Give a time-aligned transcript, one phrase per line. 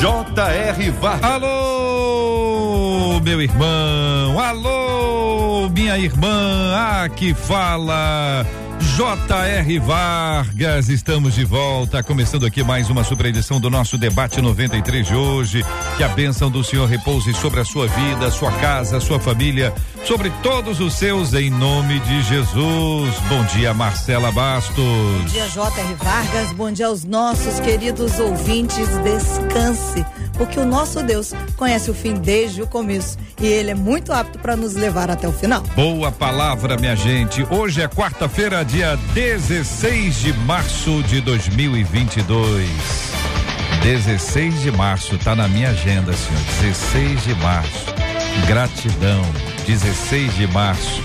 [0.00, 0.90] J.R.
[0.90, 1.30] Vargas.
[1.30, 4.38] Alô, meu irmão.
[4.38, 6.74] Alô, minha irmã.
[7.02, 8.44] Aqui fala
[8.78, 9.78] J.R.
[9.78, 15.14] Vargas, estamos de volta, começando aqui mais uma super edição do nosso debate 93 de
[15.14, 15.64] hoje.
[15.96, 19.72] Que a bênção do Senhor repouse sobre a sua vida, sua casa, sua família,
[20.04, 23.14] sobre todos os seus, em nome de Jesus.
[23.28, 24.76] Bom dia, Marcela Bastos.
[24.76, 25.94] Bom dia, J.R.
[25.94, 26.52] Vargas.
[26.52, 28.86] Bom dia aos nossos queridos ouvintes.
[29.02, 30.04] Descanse,
[30.34, 34.38] porque o nosso Deus conhece o fim desde o começo e ele é muito apto
[34.38, 35.62] para nos levar até o final.
[35.74, 37.46] Boa palavra, minha gente.
[37.50, 42.68] Hoje é quarta-feira, dia 16 de março de 2022.
[43.82, 46.42] 16 de março, tá na minha agenda, senhor.
[46.60, 47.95] 16 de março.
[48.46, 49.22] Gratidão.
[49.66, 51.02] 16 de março.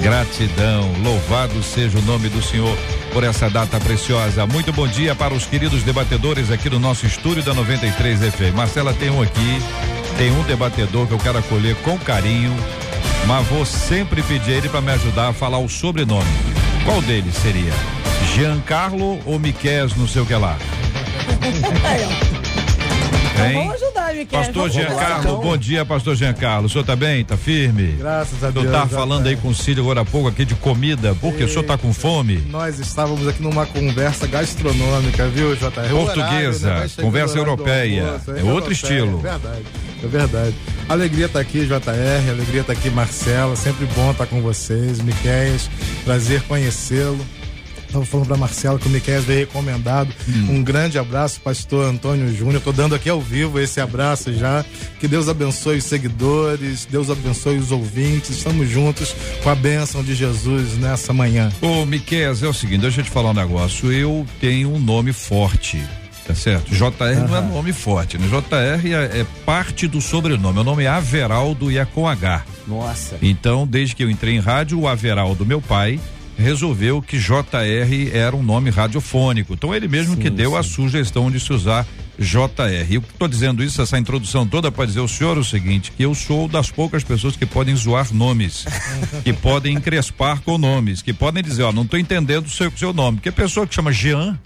[0.00, 0.92] Gratidão.
[1.02, 2.76] Louvado seja o nome do Senhor
[3.12, 4.46] por essa data preciosa.
[4.46, 8.54] Muito bom dia para os queridos debatedores aqui do nosso estúdio da 93 FM.
[8.54, 9.62] Marcela tem um aqui,
[10.16, 12.54] tem um debatedor que eu quero acolher com carinho,
[13.26, 16.28] mas vou sempre pedir ele para me ajudar a falar o sobrenome.
[16.84, 17.72] Qual deles seria?
[18.34, 20.56] Giancarlo ou Miquel, não sei o que lá?
[23.46, 23.68] Hein?
[23.68, 24.38] Vamos ajudar, Miquel.
[24.40, 25.40] Pastor Giancarlo, então.
[25.40, 26.66] bom dia, pastor Giancarlo.
[26.66, 27.24] O senhor tá bem?
[27.24, 27.96] Tá firme?
[27.98, 28.70] Graças a Eu Deus.
[28.70, 29.30] tava já falando tá.
[29.30, 31.92] aí com o Cílio agora há pouco aqui de comida, porque o senhor tá com
[31.92, 32.36] fome?
[32.48, 35.80] Nós estávamos aqui numa conversa gastronômica, viu, J?
[35.82, 38.02] É o Portuguesa, horário, chegando conversa europeia.
[38.06, 39.18] almoço, É outro estilo.
[39.18, 39.62] É verdade,
[40.02, 40.54] é verdade.
[40.88, 43.56] Alegria estar aqui, JR, alegria estar aqui, Marcela.
[43.56, 45.00] Sempre bom estar com vocês.
[45.00, 45.70] Miquéias,
[46.04, 47.18] prazer conhecê-lo.
[47.92, 50.10] Estava falando para Marcela que o Miquéias veio recomendado.
[50.26, 50.56] Hum.
[50.56, 52.56] Um grande abraço, pastor Antônio Júnior.
[52.56, 54.64] Estou dando aqui ao vivo esse abraço já.
[54.98, 58.30] Que Deus abençoe os seguidores, Deus abençoe os ouvintes.
[58.30, 61.52] Estamos juntos com a bênção de Jesus nessa manhã.
[61.60, 63.92] Ô, Miquel, é o seguinte, deixa eu te falar um negócio.
[63.92, 65.82] Eu tenho um nome forte,
[66.26, 66.74] tá certo?
[66.74, 68.26] JR não é nome forte, né?
[68.26, 70.54] JR é, é parte do sobrenome.
[70.54, 72.42] Meu nome é Averaldo e é com H.
[72.66, 73.18] Nossa.
[73.20, 76.00] Então, desde que eu entrei em rádio, o Averaldo, meu pai,
[76.36, 79.54] resolveu que JR era um nome radiofônico.
[79.54, 81.86] Então, ele mesmo que deu a sugestão de se usar
[82.18, 82.86] JR.
[82.90, 86.14] Eu estou dizendo isso, essa introdução toda, para dizer ao senhor o seguinte: que eu
[86.14, 88.64] sou das poucas pessoas que podem zoar nomes,
[89.24, 92.92] que podem encrespar com nomes, que podem dizer, ó, não estou entendendo o seu, seu
[92.92, 93.18] nome.
[93.18, 94.38] Porque a pessoa que chama Jean,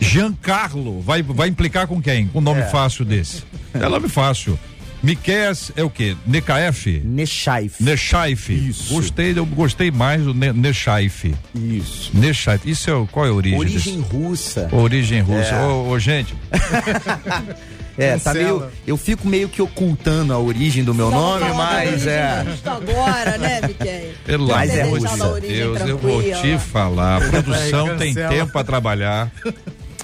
[0.00, 2.28] Giancarlo, vai, vai implicar com quem?
[2.28, 3.42] Com um nome fácil desse.
[3.74, 4.58] É nome fácil.
[5.02, 6.16] Miqueias é o quê?
[6.26, 7.00] Nekaef?
[7.04, 7.82] Nechaif.
[7.82, 8.52] Nechaif.
[8.52, 8.92] Isso.
[8.94, 11.34] Gostei, eu gostei mais do ne, Nechaif.
[11.54, 12.10] Isso.
[12.14, 12.68] Nechaif.
[12.68, 13.58] Isso é qual é a origem?
[13.58, 14.14] Origem desse?
[14.14, 14.68] russa.
[14.72, 15.54] Origem russa.
[15.54, 15.66] É.
[15.66, 16.34] Ô, ô, gente,
[17.98, 18.66] É, tá meio.
[18.86, 22.44] Eu fico meio que ocultando a origem do meu Vamos nome, falar da mas é.
[22.46, 24.10] justo agora, né, Miquel?
[24.24, 25.40] pelo Mas é russa.
[25.40, 27.18] Deus, eu vou te falar.
[27.22, 29.30] A produção tem tempo para trabalhar.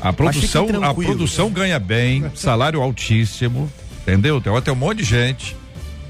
[0.01, 3.71] A produção, a produção ganha bem, salário altíssimo,
[4.07, 4.41] entendeu?
[4.41, 5.57] Tem, tem um monte de gente.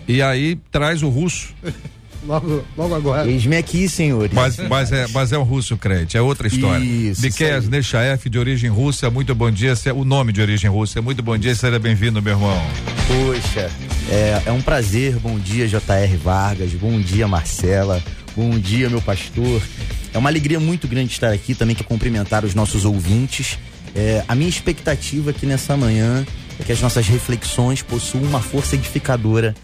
[0.07, 1.55] E aí traz o russo.
[2.27, 3.31] Logo, logo agora.
[3.31, 4.33] Eis-me aqui, senhores.
[4.33, 6.85] Mas, mas, é, mas é um russo crente, é outra história.
[6.85, 7.69] Isso, aí.
[7.69, 9.75] Nechaef, de origem russa, muito bom dia.
[9.95, 12.61] O nome de origem russa, muito bom dia, seja bem-vindo, meu irmão.
[13.07, 13.71] Poxa,
[14.11, 15.17] é, é um prazer.
[15.21, 16.17] Bom dia, J.R.
[16.17, 16.73] Vargas.
[16.73, 18.03] Bom dia, Marcela.
[18.35, 19.63] Bom dia, meu pastor.
[20.13, 23.57] É uma alegria muito grande estar aqui também que cumprimentar os nossos ouvintes.
[23.95, 26.27] É, a minha expectativa aqui nessa manhã
[26.59, 29.55] é que as nossas reflexões possuam uma força edificadora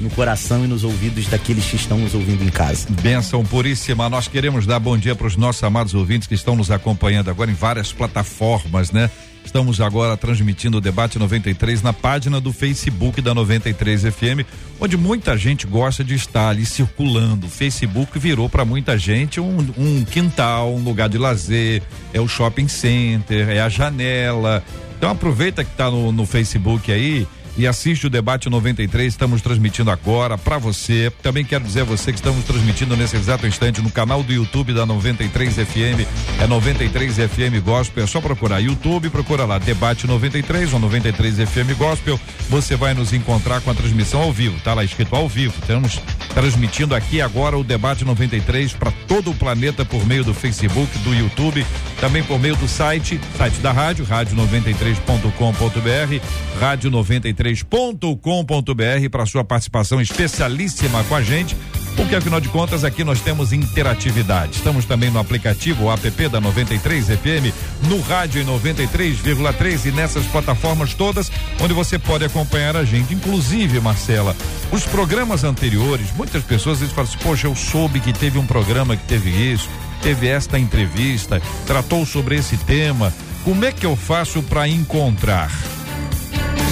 [0.00, 2.88] no coração e nos ouvidos daqueles que estão nos ouvindo em casa.
[3.02, 4.08] Bênção puríssima.
[4.08, 7.50] Nós queremos dar bom dia para os nossos amados ouvintes que estão nos acompanhando agora
[7.50, 9.10] em várias plataformas, né?
[9.44, 14.46] Estamos agora transmitindo o debate 93 na página do Facebook da 93 FM,
[14.80, 17.46] onde muita gente gosta de estar ali circulando.
[17.46, 21.82] O Facebook virou para muita gente um, um quintal, um lugar de lazer,
[22.14, 24.62] é o shopping center, é a janela.
[25.02, 27.26] Então aproveita que está no, no Facebook aí
[27.56, 29.12] e assiste o debate 93.
[29.12, 31.12] Estamos transmitindo agora para você.
[31.22, 34.72] Também quero dizer a você que estamos transmitindo nesse exato instante no canal do YouTube
[34.72, 36.06] da 93 FM.
[36.40, 38.04] É 93 FM Gospel.
[38.04, 42.18] É só procurar YouTube, procura lá Debate 93 ou 93 FM Gospel.
[42.48, 44.58] Você vai nos encontrar com a transmissão ao vivo.
[44.60, 45.54] Tá lá escrito ao vivo.
[45.66, 46.00] Temos
[46.34, 51.14] transmitindo aqui agora o debate 93 para todo o planeta por meio do Facebook, do
[51.14, 51.66] YouTube,
[52.00, 56.24] também por meio do site, site da rádio, rádio93.com.br,
[57.42, 61.56] rádio93.com.br para sua participação especialíssima com a gente
[61.96, 64.56] porque afinal de contas aqui nós temos interatividade.
[64.56, 67.52] Estamos também no aplicativo app da 93 FM,
[67.86, 71.30] no rádio em 93,3 e nessas plataformas todas
[71.60, 73.12] onde você pode acompanhar a gente.
[73.12, 74.34] Inclusive, Marcela,
[74.70, 78.96] os programas anteriores, muitas pessoas dizem falam assim, poxa, eu soube que teve um programa
[78.96, 79.68] que teve isso,
[80.00, 83.12] teve esta entrevista, tratou sobre esse tema.
[83.44, 85.50] Como é que eu faço para encontrar?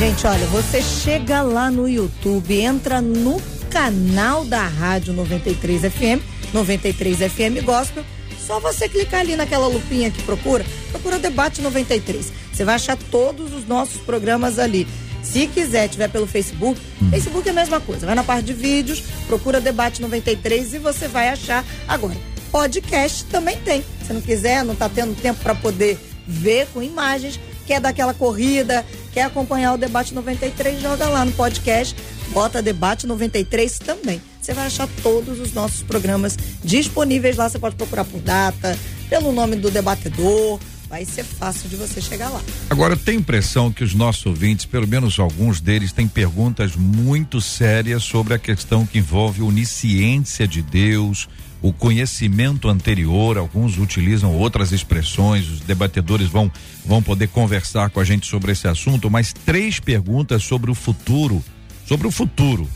[0.00, 3.38] Gente, olha, você chega lá no YouTube, entra no
[3.68, 6.24] canal da Rádio 93 FM,
[6.54, 8.02] 93 FM Gospel.
[8.46, 12.32] Só você clicar ali naquela lupinha que procura, procura Debate 93.
[12.50, 14.88] Você vai achar todos os nossos programas ali.
[15.22, 17.10] Se quiser, tiver pelo Facebook, hum.
[17.10, 18.06] Facebook é a mesma coisa.
[18.06, 21.62] Vai na parte de vídeos, procura Debate 93 e você vai achar.
[21.86, 22.16] Agora,
[22.50, 23.84] podcast também tem.
[24.06, 28.14] Se não quiser, não está tendo tempo para poder ver com imagens, quer dar aquela
[28.14, 31.96] corrida, quer acompanhar o Debate 93, joga lá no podcast
[32.32, 34.20] Bota Debate 93 também.
[34.40, 37.48] Você vai achar todos os nossos programas disponíveis lá.
[37.48, 38.78] Você pode procurar por data,
[39.08, 40.58] pelo nome do debatedor.
[40.88, 42.40] Vai ser fácil de você chegar lá.
[42.68, 48.02] Agora, tem impressão que os nossos ouvintes, pelo menos alguns deles, têm perguntas muito sérias
[48.02, 51.28] sobre a questão que envolve onisciência de Deus,
[51.62, 56.50] o conhecimento anterior, alguns utilizam outras expressões, os debatedores vão,
[56.84, 61.42] vão poder conversar com a gente sobre esse assunto, mas três perguntas sobre o futuro
[61.90, 62.70] sobre o futuro.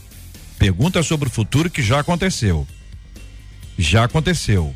[0.59, 2.67] Pergunta sobre o futuro que já aconteceu.
[3.79, 4.75] Já aconteceu,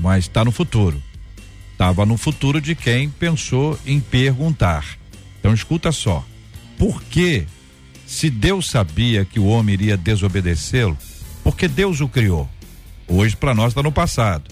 [0.00, 1.02] mas está no futuro.
[1.72, 4.96] Estava no futuro de quem pensou em perguntar.
[5.38, 6.24] Então escuta só.
[6.78, 7.44] Por que,
[8.06, 10.96] se Deus sabia que o homem iria desobedecê-lo,
[11.44, 12.48] porque Deus o criou?
[13.12, 14.44] Hoje para nós está no passado,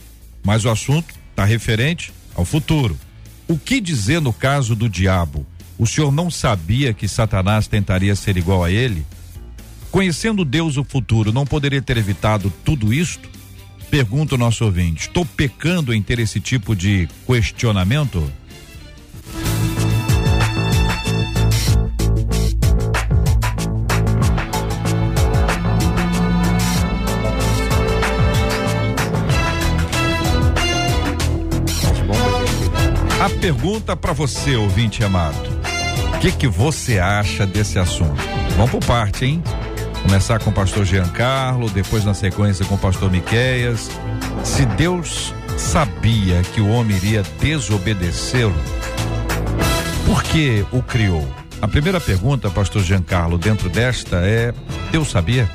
[0.44, 2.98] mas o assunto está referente ao futuro.
[3.46, 5.46] O que dizer no caso do diabo?
[5.78, 9.06] O senhor não sabia que Satanás tentaria ser igual a ele?
[9.92, 13.30] Conhecendo Deus o futuro, não poderia ter evitado tudo isto?
[13.92, 15.02] Pergunta o nosso ouvinte.
[15.02, 18.30] Estou pecando em ter esse tipo de questionamento?
[33.48, 35.48] Pergunta para você, ouvinte amado.
[36.14, 38.20] O que, que você acha desse assunto?
[38.58, 39.42] Vamos por parte, hein?
[40.02, 43.88] Começar com o pastor Giancarlo, depois na sequência com o pastor Miqueias.
[44.44, 48.54] Se Deus sabia que o homem iria desobedecê-lo,
[50.04, 51.26] por que o criou?
[51.62, 54.52] A primeira pergunta, pastor Giancarlo, dentro desta é:
[54.92, 55.48] Deus sabia?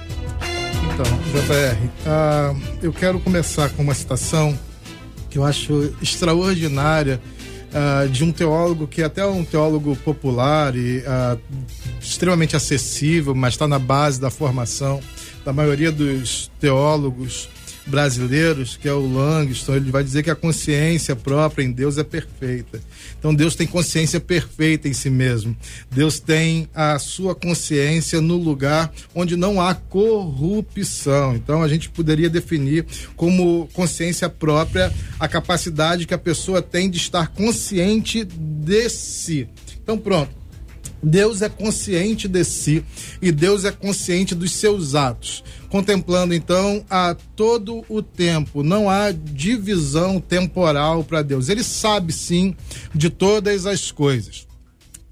[0.91, 4.57] Então, JR, ah, eu quero começar com uma citação
[5.29, 7.21] que eu acho extraordinária
[7.73, 11.39] uh, de um teólogo que é até um teólogo popular e uh,
[11.99, 14.99] extremamente acessível, mas está na base da formação
[15.43, 17.49] da maioria dos teólogos
[17.85, 22.03] brasileiros, que é o Langston, ele vai dizer que a consciência própria em Deus é
[22.03, 22.81] perfeita.
[23.19, 25.55] Então Deus tem consciência perfeita em si mesmo.
[25.91, 31.35] Deus tem a sua consciência no lugar onde não há corrupção.
[31.35, 32.85] Então a gente poderia definir
[33.15, 39.47] como consciência própria a capacidade que a pessoa tem de estar consciente de si.
[39.81, 40.42] Então pronto.
[41.03, 42.83] Deus é consciente de si
[43.21, 48.61] e Deus é consciente dos seus atos contemplando então a todo o tempo.
[48.61, 51.49] Não há divisão temporal para Deus.
[51.49, 52.55] Ele sabe sim
[52.93, 54.45] de todas as coisas.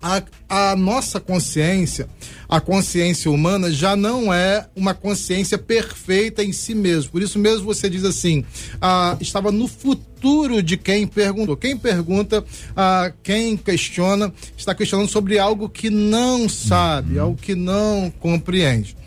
[0.02, 2.10] A, a, nossa consciência,
[2.50, 7.12] a consciência humana, já não é uma consciência perfeita em si mesmo.
[7.12, 8.44] Por isso mesmo você diz assim:
[8.82, 11.56] ah, estava no futuro de quem perguntou.
[11.56, 12.44] Quem pergunta,
[12.76, 19.01] ah, quem questiona, está questionando sobre algo que não sabe, algo que não compreende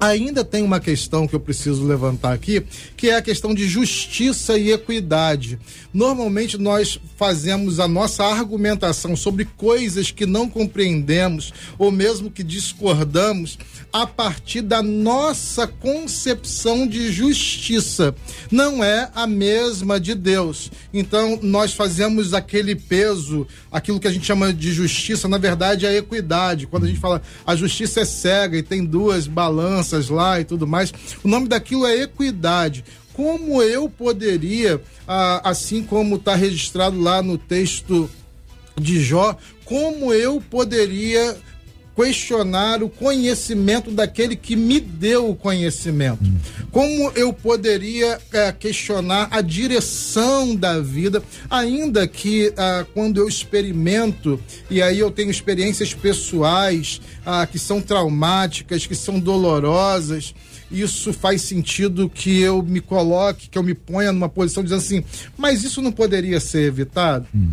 [0.00, 2.64] ainda tem uma questão que eu preciso levantar aqui,
[2.96, 5.58] que é a questão de justiça e equidade.
[5.92, 13.58] Normalmente nós fazemos a nossa argumentação sobre coisas que não compreendemos ou mesmo que discordamos
[13.92, 18.14] a partir da nossa concepção de justiça.
[18.50, 20.70] Não é a mesma de Deus.
[20.94, 25.88] Então, nós fazemos aquele peso, aquilo que a gente chama de justiça, na verdade, é
[25.88, 26.68] a equidade.
[26.68, 30.66] Quando a gente fala a justiça é cega e tem duas balanças lá e tudo
[30.66, 30.92] mais,
[31.22, 32.84] o nome daquilo é equidade.
[33.12, 38.08] Como eu poderia, ah, assim como está registrado lá no texto
[38.78, 41.36] de Jó, como eu poderia
[41.94, 46.24] questionar o conhecimento daquele que me deu o conhecimento?
[46.70, 54.40] Como eu poderia é, questionar a direção da vida, ainda que ah, quando eu experimento,
[54.70, 60.34] e aí eu tenho experiências pessoais ah, que são traumáticas, que são dolorosas,
[60.70, 65.04] isso faz sentido que eu me coloque, que eu me ponha numa posição dizendo assim,
[65.36, 67.26] mas isso não poderia ser evitado?
[67.34, 67.52] Uhum.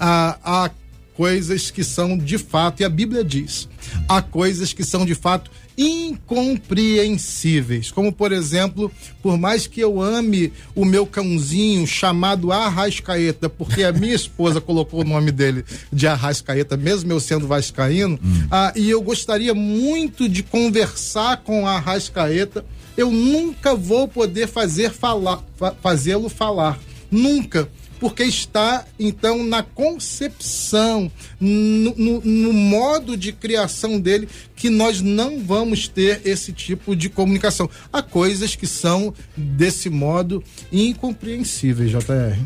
[0.00, 0.70] Ah, há
[1.16, 3.68] coisas que são de fato, e a Bíblia diz,
[4.08, 7.90] há coisas que são de fato incompreensíveis.
[7.90, 8.90] Como, por exemplo,
[9.22, 15.00] por mais que eu ame o meu cãozinho chamado Arrascaeta, porque a minha esposa colocou
[15.00, 18.46] o nome dele de Arrascaeta, mesmo eu sendo vascaíno, hum.
[18.50, 22.62] ah, e eu gostaria muito de conversar com a Arrascaeta,
[22.96, 25.42] eu nunca vou poder fazer falar,
[25.82, 26.78] fazê-lo falar.
[27.10, 31.10] Nunca porque está então na concepção,
[31.40, 37.08] no, no, no, modo de criação dele, que nós não vamos ter esse tipo de
[37.08, 37.68] comunicação.
[37.92, 42.38] Há coisas que são desse modo incompreensíveis, JR.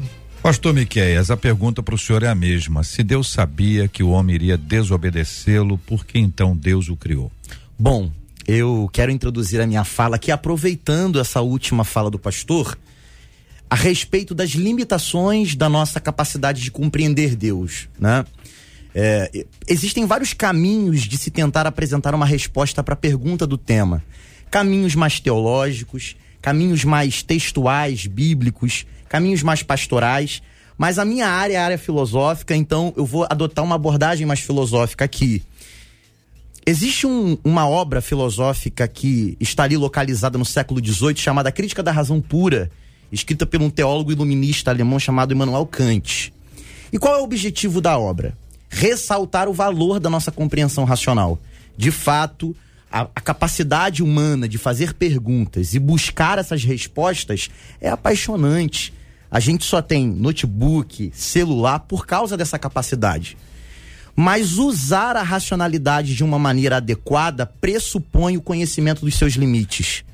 [0.43, 2.83] Pastor Miqueias, a pergunta para o senhor é a mesma.
[2.83, 7.31] Se Deus sabia que o homem iria desobedecê-lo, por que então Deus o criou?
[7.79, 8.11] Bom,
[8.47, 12.79] eu quero introduzir a minha fala aqui, aproveitando essa última fala do pastor,
[13.71, 18.25] a respeito das limitações da nossa capacidade de compreender Deus, né?
[18.93, 24.03] É, existem vários caminhos de se tentar apresentar uma resposta para a pergunta do tema.
[24.51, 30.43] Caminhos mais teológicos, caminhos mais textuais, bíblicos, caminhos mais pastorais.
[30.77, 34.41] Mas a minha área é a área filosófica, então eu vou adotar uma abordagem mais
[34.41, 35.43] filosófica aqui.
[36.67, 41.93] Existe um, uma obra filosófica que está ali localizada no século XVIII chamada Crítica da
[41.93, 42.71] Razão Pura,
[43.13, 46.33] escrita por um teólogo iluminista alemão chamado Immanuel Kant.
[46.93, 48.37] E qual é o objetivo da obra?
[48.69, 51.39] Ressaltar o valor da nossa compreensão racional.
[51.77, 52.55] De fato,
[52.91, 57.49] a, a, capacidade humana de fazer perguntas e buscar essas respostas
[57.81, 58.93] é apaixonante.
[59.31, 63.37] A gente só tem notebook, celular por causa dessa capacidade.
[64.17, 70.05] Mas usar a racionalidade de uma maneira adequada pressupõe o conhecimento dos seus limites.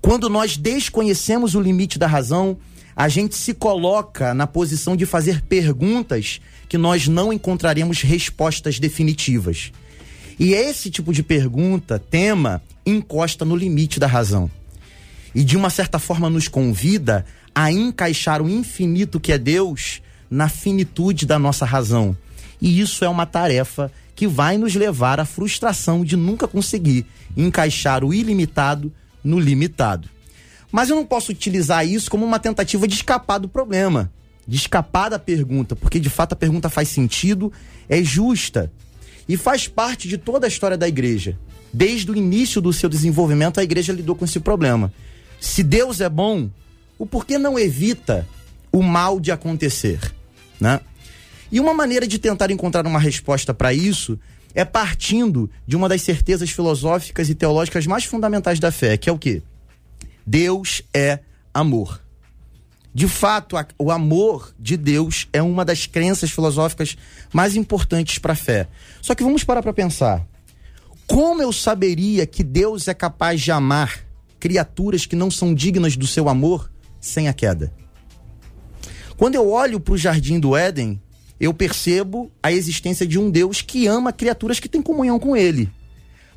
[0.00, 2.56] Quando nós desconhecemos o limite da razão,
[2.94, 9.72] a gente se coloca na posição de fazer perguntas que nós não encontraremos respostas definitivas.
[10.38, 14.50] E esse tipo de pergunta, tema, encosta no limite da razão.
[15.34, 17.24] E de uma certa forma nos convida
[17.54, 20.00] a encaixar o infinito que é Deus
[20.30, 22.16] na finitude da nossa razão.
[22.60, 28.04] E isso é uma tarefa que vai nos levar à frustração de nunca conseguir encaixar
[28.04, 30.08] o ilimitado no limitado.
[30.70, 34.12] Mas eu não posso utilizar isso como uma tentativa de escapar do problema,
[34.46, 37.52] de escapar da pergunta, porque de fato a pergunta faz sentido,
[37.88, 38.70] é justa
[39.28, 41.38] e faz parte de toda a história da igreja.
[41.72, 44.92] Desde o início do seu desenvolvimento, a igreja lidou com esse problema.
[45.40, 46.48] Se Deus é bom,
[46.98, 48.26] o porquê não evita
[48.72, 50.00] o mal de acontecer,
[50.60, 50.80] né?
[51.50, 54.18] E uma maneira de tentar encontrar uma resposta para isso
[54.54, 59.12] é partindo de uma das certezas filosóficas e teológicas mais fundamentais da fé, que é
[59.12, 59.42] o quê?
[60.26, 61.20] Deus é
[61.52, 62.00] amor.
[62.94, 66.96] De fato, a, o amor de Deus é uma das crenças filosóficas
[67.32, 68.68] mais importantes para a fé.
[69.00, 70.26] Só que vamos parar para pensar.
[71.06, 74.04] Como eu saberia que Deus é capaz de amar
[74.38, 77.72] criaturas que não são dignas do seu amor sem a queda?
[79.16, 81.00] Quando eu olho para o jardim do Éden,
[81.40, 85.70] eu percebo a existência de um Deus que ama criaturas que têm comunhão com ele.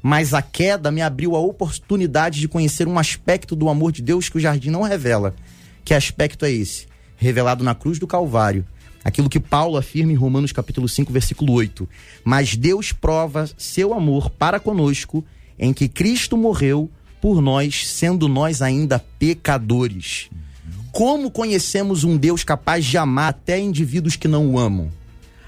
[0.02, 4.30] Mas a queda me abriu a oportunidade de conhecer um aspecto do amor de Deus
[4.30, 5.36] que o jardim não revela.
[5.84, 6.88] Que aspecto é esse?
[7.18, 8.66] Revelado na cruz do Calvário.
[9.04, 11.88] Aquilo que Paulo afirma em Romanos capítulo 5, versículo 8.
[12.24, 15.24] Mas Deus prova seu amor para conosco
[15.58, 16.90] em que Cristo morreu
[17.20, 20.30] por nós, sendo nós ainda pecadores.
[20.92, 24.92] Como conhecemos um Deus capaz de amar até indivíduos que não o amam?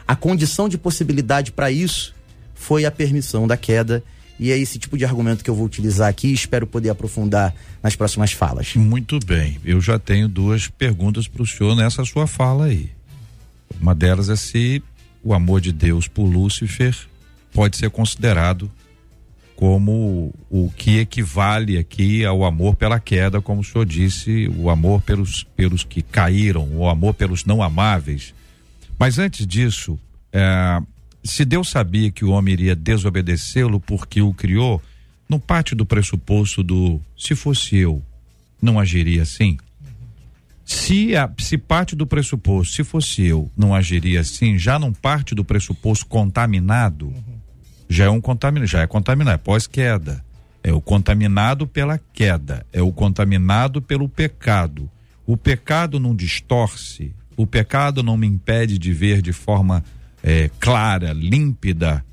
[0.08, 2.16] A condição de possibilidade para isso
[2.54, 4.04] foi a permissão da queda.
[4.40, 7.54] E é esse tipo de argumento que eu vou utilizar aqui e espero poder aprofundar
[7.82, 8.74] nas próximas falas.
[8.76, 9.60] Muito bem.
[9.64, 12.90] Eu já tenho duas perguntas para o senhor nessa sua fala aí.
[13.80, 14.82] Uma delas é se
[15.24, 16.96] o amor de Deus por Lúcifer
[17.54, 18.72] pode ser considerado
[19.56, 25.02] como o que equivale aqui ao amor pela queda, como o senhor disse, o amor
[25.02, 28.34] pelos, pelos que caíram, o amor pelos não amáveis.
[28.98, 29.98] Mas antes disso,
[30.32, 30.82] é,
[31.24, 34.82] se Deus sabia que o homem iria desobedecê-lo porque o criou,
[35.30, 38.02] não parte do pressuposto do se fosse eu,
[38.62, 39.58] não agiria assim?
[40.66, 45.36] Se, a, se parte do pressuposto, se fosse eu, não agiria assim, já não parte
[45.36, 47.08] do pressuposto contaminado?
[47.08, 47.33] Uhum
[47.94, 50.24] já é um contaminado, já é contaminado, é pós-queda.
[50.64, 54.90] É o contaminado pela queda, é o contaminado pelo pecado.
[55.28, 59.84] O pecado não distorce, o pecado não me impede de ver de forma
[60.24, 62.04] é, clara, límpida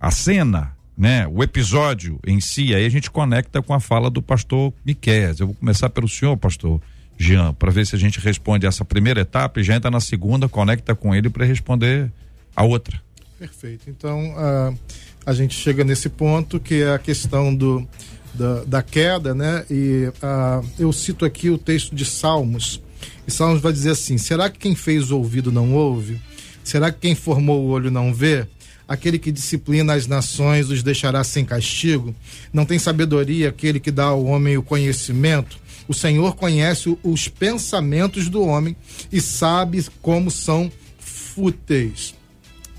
[0.00, 1.26] a cena, né?
[1.26, 2.74] O episódio em si.
[2.74, 5.40] Aí a gente conecta com a fala do pastor Miqueias.
[5.40, 6.80] Eu vou começar pelo senhor, pastor
[7.18, 10.48] Jean, para ver se a gente responde essa primeira etapa e já entra na segunda,
[10.48, 12.10] conecta com ele para responder
[12.54, 13.00] a outra.
[13.38, 13.90] Perfeito.
[13.90, 14.78] Então, uh,
[15.26, 17.86] a gente chega nesse ponto que é a questão do,
[18.32, 19.66] da, da queda, né?
[19.68, 22.80] E uh, eu cito aqui o texto de Salmos.
[23.26, 26.20] E Salmos vai dizer assim: será que quem fez o ouvido não ouve?
[26.62, 28.46] Será que quem formou o olho não vê?
[28.88, 32.14] Aquele que disciplina as nações os deixará sem castigo?
[32.52, 35.58] Não tem sabedoria aquele que dá ao homem o conhecimento?
[35.88, 38.76] O Senhor conhece os pensamentos do homem
[39.10, 42.14] e sabe como são fúteis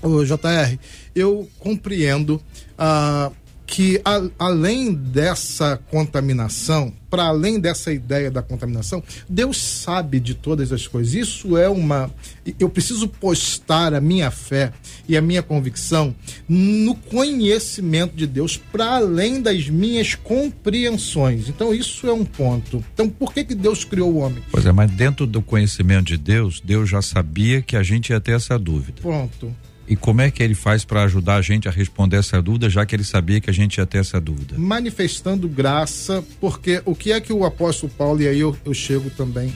[0.02, 0.78] o JR,
[1.14, 2.40] eu compreendo
[2.78, 3.30] ah,
[3.68, 10.72] que a, além dessa contaminação, para além dessa ideia da contaminação, Deus sabe de todas
[10.72, 11.12] as coisas.
[11.12, 12.10] Isso é uma.
[12.58, 14.72] Eu preciso postar a minha fé
[15.06, 16.14] e a minha convicção
[16.48, 21.50] no conhecimento de Deus, para além das minhas compreensões.
[21.50, 22.82] Então, isso é um ponto.
[22.94, 24.42] Então, por que, que Deus criou o homem?
[24.50, 28.20] Pois é, mas dentro do conhecimento de Deus, Deus já sabia que a gente ia
[28.20, 29.02] ter essa dúvida.
[29.02, 29.54] Ponto.
[29.88, 32.84] E como é que ele faz para ajudar a gente a responder essa dúvida, já
[32.84, 34.56] que ele sabia que a gente ia ter essa dúvida?
[34.58, 39.08] Manifestando graça, porque o que é que o apóstolo Paulo, e aí eu, eu chego
[39.10, 39.52] também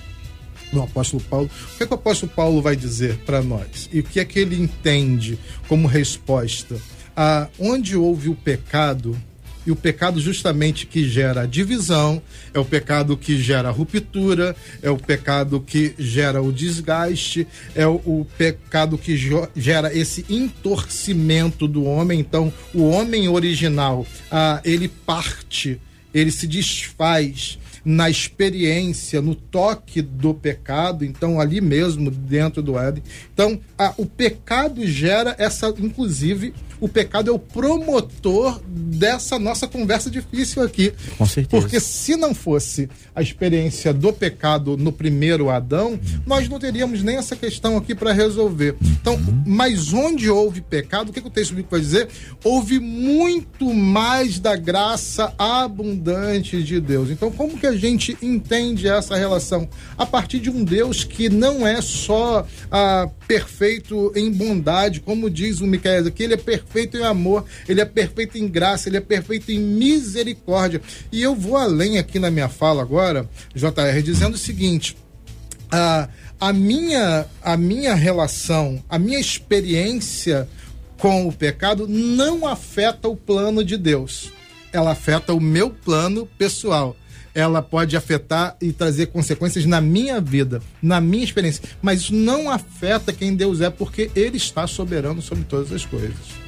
[0.73, 3.91] no apóstolo Paulo, o que é que o apóstolo Paulo vai dizer para nós?
[3.93, 6.77] E o que é que ele entende como resposta?
[7.15, 9.15] Ah, onde houve o pecado,
[9.66, 12.21] e o pecado justamente que gera divisão,
[12.52, 17.95] é o pecado que gera ruptura, é o pecado que gera o desgaste, é o,
[18.04, 19.16] o pecado que
[19.54, 22.21] gera esse entorcimento do homem.
[22.21, 25.81] Então, o homem original, ah, ele parte,
[26.12, 33.02] ele se desfaz na experiência, no toque do pecado, então ali mesmo dentro do Éden.
[33.33, 40.11] Então, a, o pecado gera essa, inclusive, o pecado é o promotor dessa nossa conversa
[40.11, 40.93] difícil aqui.
[41.16, 41.62] Com certeza.
[41.62, 47.18] Porque se não fosse a experiência do pecado no primeiro Adão, nós não teríamos nem
[47.18, 48.75] essa questão aqui para resolver.
[48.83, 49.16] Então,
[49.47, 52.09] mas onde houve pecado, o que, que o texto bíblico vai dizer?
[52.42, 57.11] Houve muito mais da graça abundante de Deus.
[57.11, 59.68] Então, como que a gente entende essa relação?
[59.97, 65.61] A partir de um Deus que não é só ah, perfeito em bondade, como diz
[65.61, 69.00] o Miquel aqui, ele é perfeito em amor, ele é perfeito em graça, ele é
[69.00, 70.80] perfeito em misericórdia.
[71.11, 74.96] E eu vou além aqui na minha fala agora, JR, dizendo o seguinte:
[75.70, 76.08] a,
[76.40, 80.48] a, minha, a minha relação, a minha experiência
[80.98, 84.32] com o pecado não afeta o plano de Deus.
[84.72, 86.96] Ela afeta o meu plano pessoal
[87.35, 91.62] ela pode afetar e trazer consequências na minha vida, na minha experiência.
[91.80, 96.41] Mas isso não afeta quem Deus é, porque Ele está soberano sobre todas as coisas.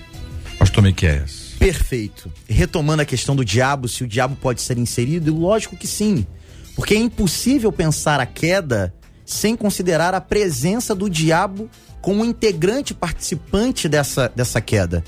[0.75, 1.55] Pastor Miqueias.
[1.57, 2.33] Perfeito.
[2.49, 6.27] Retomando a questão do diabo, se o diabo pode ser inserido, lógico que sim.
[6.75, 8.93] Porque é impossível pensar a queda
[9.25, 15.05] sem considerar a presença do diabo como integrante participante dessa, dessa queda.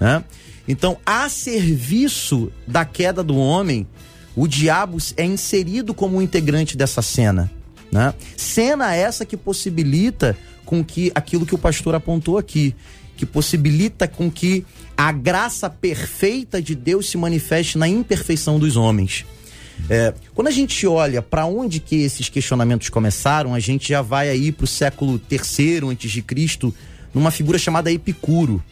[0.00, 0.24] Né?
[0.66, 3.86] Então, a serviço da queda do homem,
[4.34, 7.52] o diabo é inserido como integrante dessa cena.
[7.92, 8.14] Né?
[8.38, 12.74] Cena essa que possibilita com que aquilo que o pastor apontou aqui,
[13.18, 14.64] que possibilita com que
[15.00, 19.24] a graça perfeita de Deus se manifeste na imperfeição dos homens.
[19.88, 24.28] É, quando a gente olha para onde que esses questionamentos começaram, a gente já vai
[24.28, 26.74] aí para o século III antes de Cristo,
[27.14, 28.62] numa figura chamada Epicuro.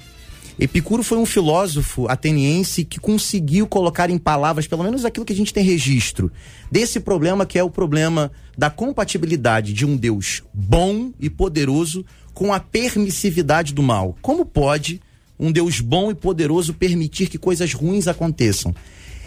[0.61, 5.37] Epicuro foi um filósofo ateniense que conseguiu colocar em palavras, pelo menos aquilo que a
[5.37, 6.31] gente tem registro,
[6.71, 12.53] desse problema que é o problema da compatibilidade de um Deus bom e poderoso com
[12.53, 14.15] a permissividade do mal.
[14.21, 15.01] Como pode
[15.39, 18.75] um Deus bom e poderoso permitir que coisas ruins aconteçam?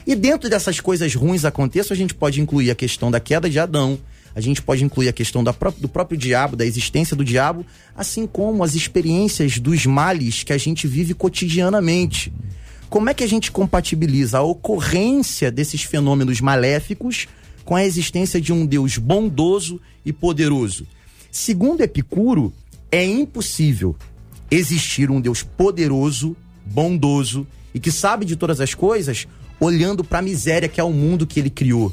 [0.05, 3.59] E dentro dessas coisas ruins aconteçam, a gente pode incluir a questão da queda de
[3.59, 3.99] Adão,
[4.33, 8.25] a gente pode incluir a questão da do próprio diabo, da existência do diabo, assim
[8.25, 12.31] como as experiências dos males que a gente vive cotidianamente.
[12.89, 17.27] Como é que a gente compatibiliza a ocorrência desses fenômenos maléficos
[17.63, 20.85] com a existência de um Deus bondoso e poderoso?
[21.31, 22.53] Segundo Epicuro,
[22.91, 23.95] é impossível
[24.51, 26.35] existir um Deus poderoso,
[26.65, 29.27] bondoso e que sabe de todas as coisas,
[29.59, 31.91] olhando para a miséria que é o mundo que ele criou.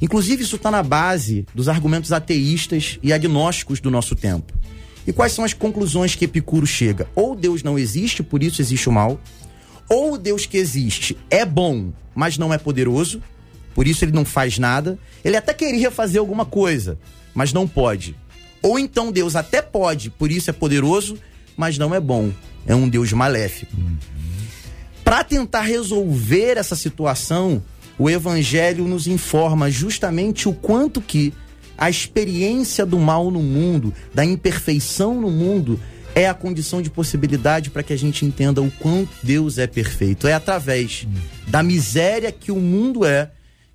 [0.00, 4.52] Inclusive, isso está na base dos argumentos ateístas e agnósticos do nosso tempo.
[5.06, 7.08] E quais são as conclusões que Epicuro chega?
[7.14, 9.20] Ou Deus não existe, por isso existe o mal,
[9.88, 13.20] Ou o Deus que existe é bom, mas não é poderoso,
[13.74, 14.98] por isso ele não faz nada.
[15.24, 16.98] Ele até queria fazer alguma coisa,
[17.34, 18.16] mas não pode.
[18.62, 21.18] Ou então Deus até pode, por isso é poderoso,
[21.56, 22.30] mas não é bom.
[22.66, 23.76] É um Deus maléfico.
[25.04, 27.62] Para tentar resolver essa situação,
[27.98, 31.32] o evangelho nos informa justamente o quanto que
[31.76, 35.80] a experiência do mal no mundo, da imperfeição no mundo,
[36.14, 40.26] é a condição de possibilidade para que a gente entenda o quanto Deus é perfeito.
[40.26, 41.06] É através
[41.48, 43.30] da miséria que o mundo é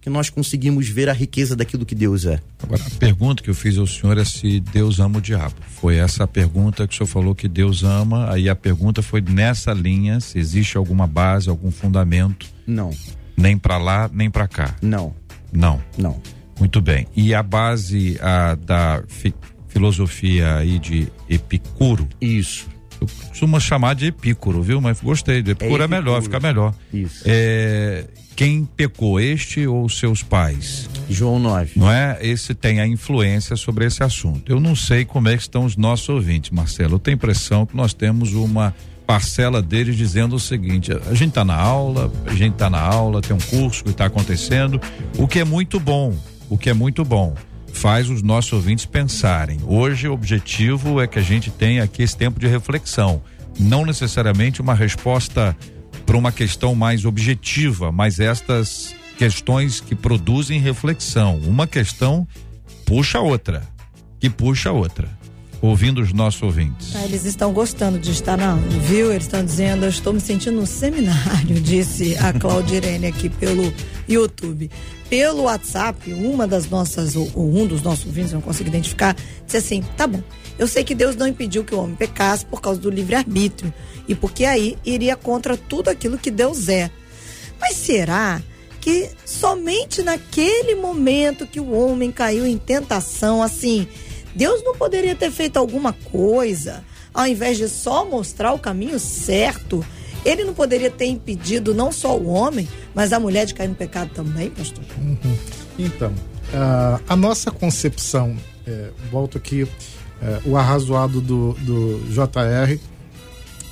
[0.08, 2.40] que nós conseguimos ver a riqueza daquilo que Deus é.
[2.64, 5.56] Agora, a pergunta que eu fiz ao senhor é se Deus ama o diabo.
[5.68, 9.20] Foi essa a pergunta que o senhor falou que Deus ama, aí a pergunta foi
[9.20, 12.48] nessa linha, se existe alguma base, algum fundamento.
[12.66, 12.92] Não.
[13.36, 14.76] Nem para lá, nem para cá.
[14.82, 15.14] Não.
[15.52, 15.84] Não.
[15.98, 16.22] Não.
[16.58, 17.06] Muito bem.
[17.14, 19.36] E a base a, da fi,
[19.68, 22.08] filosofia aí de Epicuro?
[22.22, 22.70] Isso.
[23.00, 24.82] Eu costumo chamar de Epicuro, viu?
[24.82, 25.42] Mas gostei.
[25.42, 26.74] De Epicuro é, é melhor, fica melhor.
[26.94, 27.24] Isso.
[27.26, 28.06] É,
[28.36, 30.90] quem pecou, este ou seus pais?
[31.10, 31.72] João 9.
[31.76, 32.18] Não é?
[32.22, 34.52] Esse tem a influência sobre esse assunto.
[34.52, 36.96] Eu não sei como é que estão os nossos ouvintes, Marcelo.
[36.96, 38.76] Eu tenho a impressão que nós temos uma
[39.08, 43.22] parcela deles dizendo o seguinte: a gente está na aula, a gente está na aula,
[43.22, 44.80] tem um curso que está acontecendo,
[45.18, 46.16] o que é muito bom,
[46.50, 47.34] o que é muito bom.
[47.78, 49.60] Faz os nossos ouvintes pensarem.
[49.64, 53.22] Hoje o objetivo é que a gente tenha aqui esse tempo de reflexão,
[53.60, 55.56] não necessariamente uma resposta
[56.04, 61.40] para uma questão mais objetiva, mas estas questões que produzem reflexão.
[61.46, 62.28] Uma questão
[62.84, 63.62] puxa a outra,
[64.20, 65.17] que puxa a outra
[65.62, 66.96] ouvindo os nossos ouvintes.
[66.96, 69.12] Ah, eles estão gostando de estar na viu?
[69.12, 73.74] Eles estão dizendo, eu estou me sentindo no seminário, disse a Claudirene aqui pelo
[74.08, 74.70] YouTube.
[75.10, 79.16] Pelo WhatsApp, uma das nossas, ou, ou um dos nossos ouvintes, não consigo identificar,
[79.46, 80.22] disse assim: tá bom,
[80.60, 83.74] eu sei que Deus não impediu que o homem pecasse por causa do livre-arbítrio,
[84.08, 86.92] e porque aí iria contra tudo aquilo que Deus é.
[87.60, 88.42] Mas será
[88.82, 93.88] que somente naquele momento que o homem caiu em tentação, assim,
[94.38, 99.84] Deus não poderia ter feito alguma coisa, ao invés de só mostrar o caminho certo?
[100.24, 103.76] Ele não poderia ter impedido não só o homem, mas a mulher de cair no
[103.76, 104.84] pecado também, pastor?
[105.00, 105.38] Uhum.
[105.80, 109.68] Então, uh, a nossa concepção, é, volto aqui,
[110.22, 112.80] é, o arrazoado do, do JR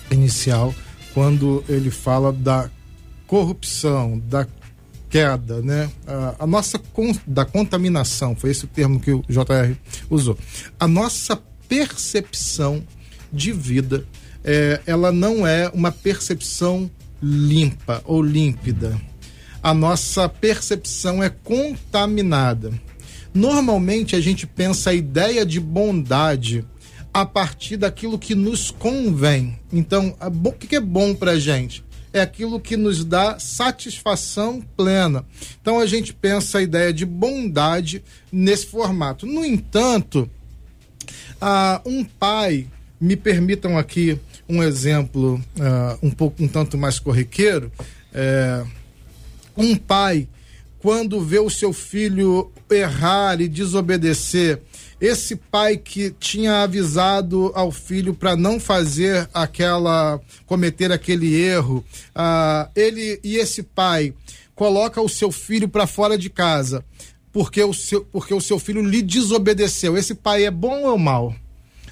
[0.10, 0.74] inicial,
[1.14, 2.70] quando ele fala da
[3.28, 4.48] corrupção, da
[5.10, 5.90] queda, né?
[6.08, 9.76] A, a nossa con, da contaminação, foi esse o termo que o JR
[10.10, 10.38] usou.
[10.80, 12.84] A nossa percepção
[13.32, 14.06] de vida,
[14.44, 16.90] é, ela não é uma percepção
[17.22, 19.00] limpa ou límpida.
[19.62, 22.72] A nossa percepção é contaminada.
[23.34, 26.66] Normalmente a gente pensa a ideia de bondade
[27.14, 29.58] a partir daquilo que nos convém.
[29.72, 31.84] Então, o que é bom para gente?
[32.16, 35.26] É aquilo que nos dá satisfação plena.
[35.62, 38.02] Então a gente pensa a ideia de bondade
[38.32, 39.26] nesse formato.
[39.26, 40.30] No entanto,
[41.42, 42.68] uh, um pai,
[43.02, 47.70] me permitam aqui um exemplo uh, um pouco um tanto mais corriqueiro,
[48.14, 48.64] é,
[49.58, 50.26] um pai
[50.80, 54.62] quando vê o seu filho errar e desobedecer,
[55.00, 61.84] esse pai que tinha avisado ao filho para não fazer aquela cometer aquele erro,
[62.16, 64.14] uh, ele e esse pai
[64.54, 66.84] coloca o seu filho para fora de casa
[67.32, 69.98] porque o seu porque o seu filho lhe desobedeceu.
[69.98, 71.36] Esse pai é bom ou mal?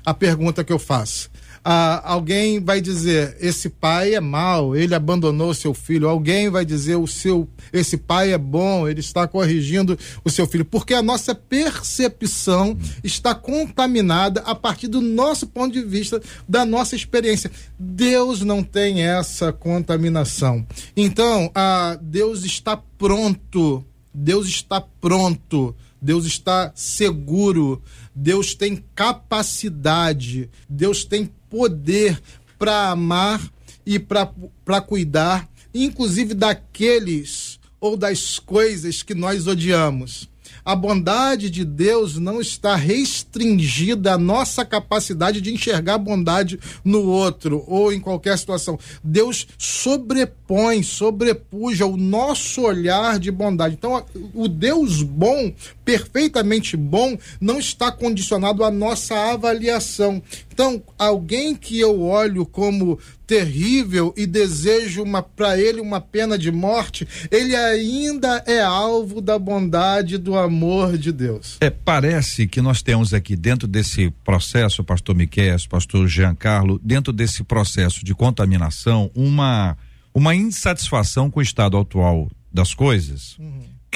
[0.06, 1.33] A pergunta que eu faço
[1.66, 6.10] ah, alguém vai dizer esse pai é mau, ele abandonou seu filho.
[6.10, 10.66] Alguém vai dizer o seu esse pai é bom, ele está corrigindo o seu filho,
[10.66, 16.96] porque a nossa percepção está contaminada a partir do nosso ponto de vista, da nossa
[16.96, 17.50] experiência.
[17.80, 20.66] Deus não tem essa contaminação.
[20.96, 23.86] Então, ah, Deus está pronto.
[24.14, 25.76] Deus está pronto.
[26.02, 27.82] Deus está seguro.
[28.14, 30.50] Deus tem capacidade.
[30.70, 32.20] Deus tem poder
[32.58, 33.40] para amar
[33.86, 40.28] e para cuidar, inclusive daqueles ou das coisas que nós odiamos.
[40.66, 47.64] A bondade de Deus não está restringida à nossa capacidade de enxergar bondade no outro
[47.68, 48.80] ou em qualquer situação.
[49.04, 53.76] Deus sobrepõe, sobrepuja o nosso olhar de bondade.
[53.76, 60.22] Então, o Deus bom, perfeitamente bom, não está condicionado à nossa avaliação.
[60.52, 66.52] Então, alguém que eu olho como terrível e desejo uma para ele uma pena de
[66.52, 71.58] morte, ele ainda é alvo da bondade do amor de Deus.
[71.60, 77.44] É, parece que nós temos aqui dentro desse processo, pastor Miquel, pastor Giancarlo, dentro desse
[77.44, 79.76] processo de contaminação, uma
[80.14, 83.36] uma insatisfação com o estado atual das coisas,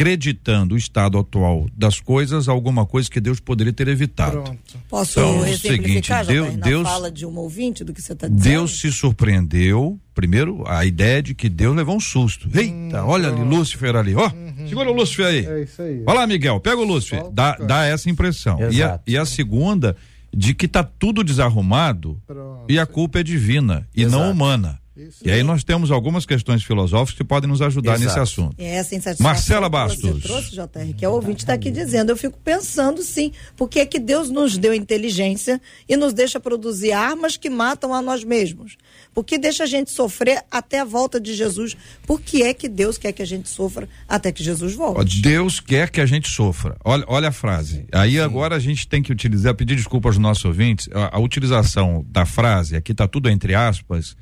[0.02, 4.44] acreditando o estado atual das coisas alguma coisa que Deus poderia ter evitado.
[4.44, 4.78] Pronto.
[4.88, 8.02] Posso Então, é o exemplificar, seguinte, Deus- na Deus- fala de uma ouvinte do que
[8.02, 8.44] você está dizendo?
[8.44, 12.48] Deus se surpreendeu, primeiro, a ideia de que Deus levou um susto.
[12.54, 14.30] Eita, olha ali, Lúcifer ali, ó.
[14.70, 15.46] Segura o Lúcifer aí.
[15.46, 16.04] É isso aí.
[16.04, 17.20] Vai lá, Miguel, pega o Lúcifer.
[17.20, 18.60] Solta, Dá, dá essa impressão.
[18.72, 19.98] E a, e a segunda,
[20.32, 22.66] de que tá tudo desarrumado Pronto.
[22.70, 24.32] e a culpa é divina e não Exato.
[24.32, 24.80] humana.
[24.98, 28.06] Isso E aí nós temos algumas questões filosóficas que podem nos ajudar Exato.
[28.06, 28.56] nesse assunto.
[28.58, 30.22] É essa insatisfação Marcela que Bastos.
[30.22, 32.12] você trouxe, JR, que é o ouvinte está aqui dizendo.
[32.12, 36.92] Eu fico pensando, sim, porque é que Deus nos deu inteligência e nos deixa produzir
[36.92, 38.78] armas que matam a nós mesmos.
[39.14, 41.76] Porque deixa a gente sofrer até a volta de Jesus.
[42.06, 45.22] Por que é que Deus quer que a gente sofra até que Jesus volte?
[45.22, 46.76] Deus quer que a gente sofra.
[46.84, 47.86] Olha, olha a frase.
[47.92, 52.06] Aí agora a gente tem que utilizar, pedir desculpa aos nossos ouvintes, a, a utilização
[52.08, 54.16] da frase, aqui tá tudo entre aspas,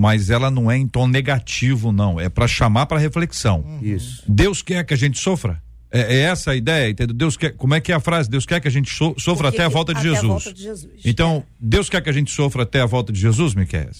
[0.00, 2.18] mas ela não é em tom negativo, não.
[2.18, 3.78] É para chamar para reflexão.
[3.82, 4.22] Isso.
[4.26, 5.62] Deus quer que a gente sofra?
[5.92, 7.14] É, é essa a ideia, entendeu?
[7.14, 8.30] Deus quer, como é que é a frase?
[8.30, 10.28] Deus quer que a gente so- sofra até a volta de até a Jesus.
[10.28, 10.92] volta de Jesus.
[11.04, 13.90] Então, Deus quer que a gente sofra até a volta de Jesus, Miquel?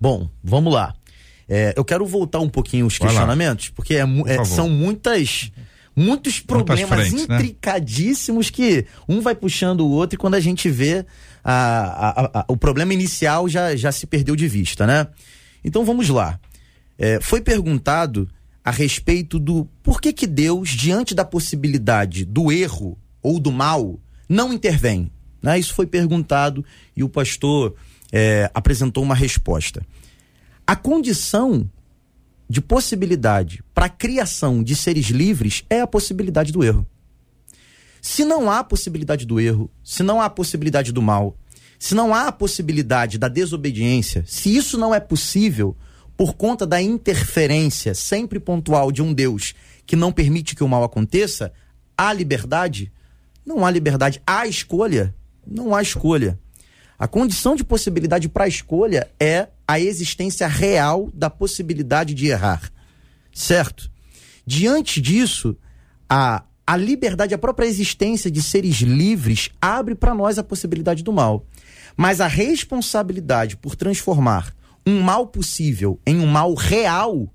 [0.00, 0.94] Bom, vamos lá.
[1.48, 3.12] É, eu quero voltar um pouquinho os Vai lá.
[3.14, 5.50] questionamentos, porque é Por é, são muitas.
[5.96, 7.34] Muitos problemas frentes, né?
[7.40, 11.04] intricadíssimos que um vai puxando o outro e quando a gente vê
[11.42, 15.08] a- a- a- o problema inicial já, já se perdeu de vista, né?
[15.64, 16.38] Então vamos lá.
[16.96, 18.28] É, foi perguntado
[18.64, 23.98] a respeito do por que que Deus, diante da possibilidade do erro ou do mal,
[24.28, 25.10] não intervém.
[25.42, 25.58] Né?
[25.58, 26.64] Isso foi perguntado
[26.96, 27.74] e o pastor
[28.12, 29.84] é, apresentou uma resposta.
[30.66, 31.70] A condição
[32.48, 36.86] de possibilidade para a criação de seres livres é a possibilidade do erro.
[38.00, 41.36] Se não há possibilidade do erro, se não há possibilidade do mal,
[41.78, 45.76] se não há possibilidade da desobediência, se isso não é possível
[46.16, 49.54] por conta da interferência sempre pontual de um Deus
[49.86, 51.52] que não permite que o mal aconteça,
[51.96, 52.92] há liberdade?
[53.46, 54.20] Não há liberdade.
[54.26, 55.14] Há escolha?
[55.46, 56.38] Não há escolha.
[56.98, 62.72] A condição de possibilidade para a escolha é a existência real da possibilidade de errar.
[63.32, 63.88] Certo?
[64.44, 65.56] Diante disso,
[66.08, 71.12] a, a liberdade, a própria existência de seres livres abre para nós a possibilidade do
[71.12, 71.46] mal.
[72.00, 74.54] Mas a responsabilidade por transformar
[74.86, 77.28] um mal possível em um mal real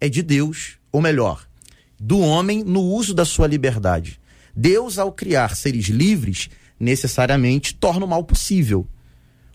[0.00, 1.44] é de Deus, ou melhor,
[1.98, 4.20] do homem no uso da sua liberdade.
[4.54, 8.86] Deus, ao criar seres livres, necessariamente torna o mal possível.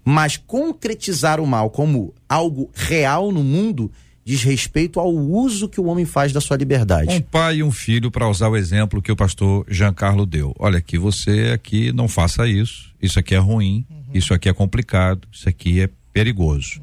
[0.03, 3.89] Mas concretizar o mal como algo real no mundo
[4.25, 7.15] diz respeito ao uso que o homem faz da sua liberdade.
[7.15, 10.53] Um pai e um filho, para usar o exemplo que o pastor Giancarlo deu.
[10.59, 12.91] Olha aqui, você aqui não faça isso.
[13.01, 16.81] Isso aqui é ruim, isso aqui é complicado, isso aqui é perigoso.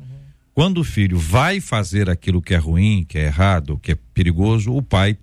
[0.55, 4.75] Quando o filho vai fazer aquilo que é ruim, que é errado, que é perigoso,
[4.75, 5.17] o pai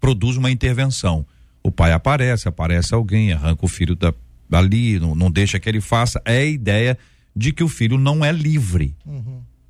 [0.00, 1.24] produz uma intervenção.
[1.62, 4.12] O pai aparece, aparece alguém, arranca o filho da,
[4.50, 6.20] dali, não, não deixa que ele faça.
[6.24, 6.98] É a ideia
[7.34, 8.94] de que o filho não é livre.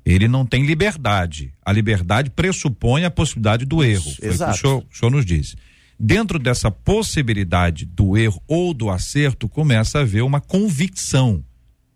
[0.05, 1.53] Ele não tem liberdade.
[1.63, 4.03] A liberdade pressupõe a possibilidade do erro.
[4.03, 4.57] Foi o que o exato.
[4.57, 5.55] senhor, o senhor nos disse.
[5.97, 11.41] Dentro dessa possibilidade do erro ou do acerto, começa a haver uma convicção.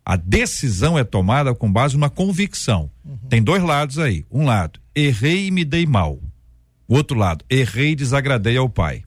[0.09, 2.89] A decisão é tomada com base numa convicção.
[3.27, 4.25] Tem dois lados aí.
[4.31, 6.17] Um lado, errei e me dei mal.
[6.87, 9.03] O outro lado, errei e desagradei ao pai.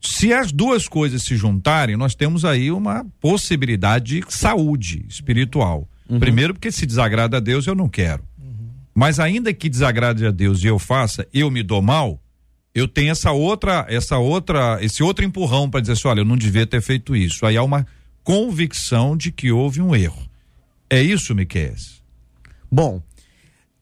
[0.00, 5.88] Se as duas coisas se juntarem, nós temos aí uma possibilidade de saúde espiritual.
[6.20, 8.22] Primeiro, porque se desagrada a Deus, eu não quero.
[8.94, 12.22] Mas ainda que desagrade a Deus e eu faça, eu me dou mal,
[12.72, 16.36] eu tenho essa outra, essa outra, esse outro empurrão para dizer assim, olha, eu não
[16.36, 17.44] devia ter feito isso.
[17.44, 17.84] Aí há uma
[18.22, 20.22] convicção de que houve um erro.
[20.88, 21.74] É isso, Miquel?
[22.70, 23.02] Bom,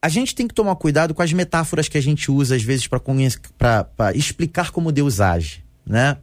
[0.00, 2.86] a gente tem que tomar cuidado com as metáforas que a gente usa às vezes
[2.86, 6.16] para explicar como Deus age, né?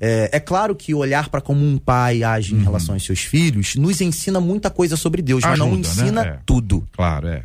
[0.00, 3.76] É, é claro que olhar para como um pai age em relação aos seus filhos
[3.76, 5.94] nos ensina muita coisa sobre Deus, mas não Ajuda, né?
[5.94, 6.38] ensina É.
[6.44, 6.86] tudo.
[6.92, 7.44] Claro, é.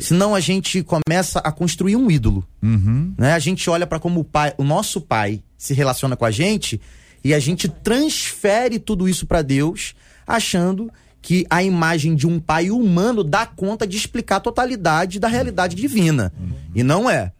[0.00, 2.44] Senão a gente começa a construir um ídolo.
[2.62, 3.14] Uhum.
[3.16, 3.34] né?
[3.34, 6.80] A gente olha para como o pai, o nosso pai se relaciona com a gente
[7.24, 9.94] e a gente transfere tudo isso para Deus,
[10.26, 15.28] achando que a imagem de um pai humano dá conta de explicar a totalidade da
[15.28, 16.32] realidade divina.
[16.74, 17.32] E não é.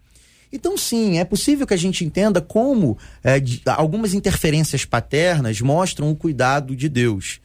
[0.53, 6.11] Então, sim, é possível que a gente entenda como é, de- algumas interferências paternas mostram
[6.11, 7.41] o cuidado de Deus.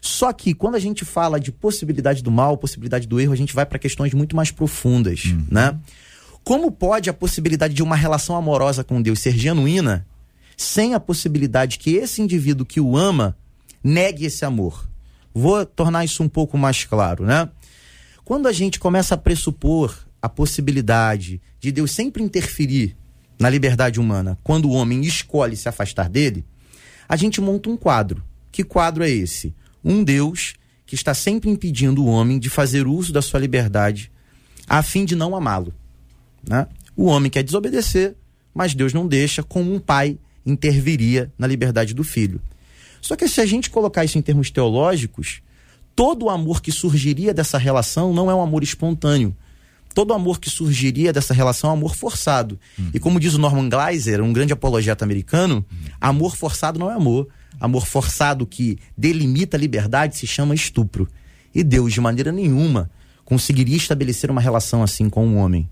[0.00, 3.54] Só que quando a gente fala de possibilidade do mal, possibilidade do erro, a gente
[3.54, 5.76] vai para questões muito mais profundas, né?
[6.44, 10.06] Como pode a possibilidade de uma relação amorosa com Deus ser genuína
[10.58, 13.38] sem a possibilidade que esse indivíduo que o ama
[13.82, 14.90] negue esse amor?
[15.32, 17.48] Vou tornar isso um pouco mais claro, né?
[18.24, 22.96] Quando a gente começa a pressupor a possibilidade de Deus sempre interferir
[23.38, 26.44] na liberdade humana quando o homem escolhe se afastar dele,
[27.08, 28.22] a gente monta um quadro.
[28.50, 29.54] Que quadro é esse?
[29.84, 34.10] Um Deus que está sempre impedindo o homem de fazer uso da sua liberdade
[34.68, 35.72] a fim de não amá-lo.
[36.46, 36.66] Né?
[36.96, 38.16] O homem quer desobedecer,
[38.52, 40.18] mas Deus não deixa, como um pai
[40.50, 42.40] interviria na liberdade do filho.
[43.00, 45.40] Só que se a gente colocar isso em termos teológicos,
[45.94, 49.36] todo o amor que surgiria dessa relação não é um amor espontâneo.
[49.94, 52.58] Todo amor que surgiria dessa relação é um amor forçado.
[52.78, 52.90] Uhum.
[52.94, 55.78] E como diz o Norman Gleiser, um grande apologeta americano, uhum.
[56.00, 57.28] amor forçado não é amor.
[57.60, 61.08] Amor forçado que delimita a liberdade se chama estupro.
[61.54, 62.90] E Deus, de maneira nenhuma,
[63.24, 65.68] conseguiria estabelecer uma relação assim com um homem.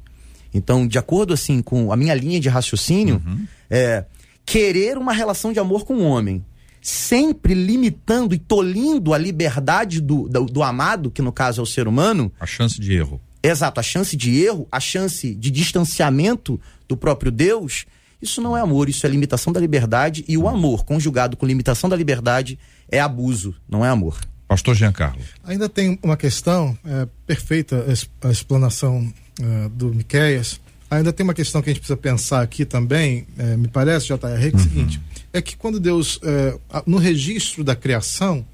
[0.52, 3.46] Então, de acordo assim com a minha linha de raciocínio, uhum.
[3.70, 4.04] é
[4.46, 6.42] querer uma relação de amor com um homem,
[6.80, 11.66] sempre limitando e tolindo a liberdade do, do, do, amado, que no caso é o
[11.66, 12.32] ser humano.
[12.38, 13.20] A chance de erro.
[13.42, 17.84] Exato, a chance de erro, a chance de distanciamento do próprio Deus.
[18.22, 21.90] Isso não é amor, isso é limitação da liberdade e o amor conjugado com limitação
[21.90, 24.18] da liberdade é abuso, não é amor.
[24.48, 25.20] Pastor Giancarlo.
[25.44, 27.84] Ainda tem uma questão, é, perfeita
[28.22, 30.60] a explanação é, do Miqueias.
[30.90, 34.26] Ainda tem uma questão que a gente precisa pensar aqui também, é, me parece, JR,
[34.26, 35.00] é, o seguinte:
[35.32, 38.46] é que quando Deus, é, no registro da criação,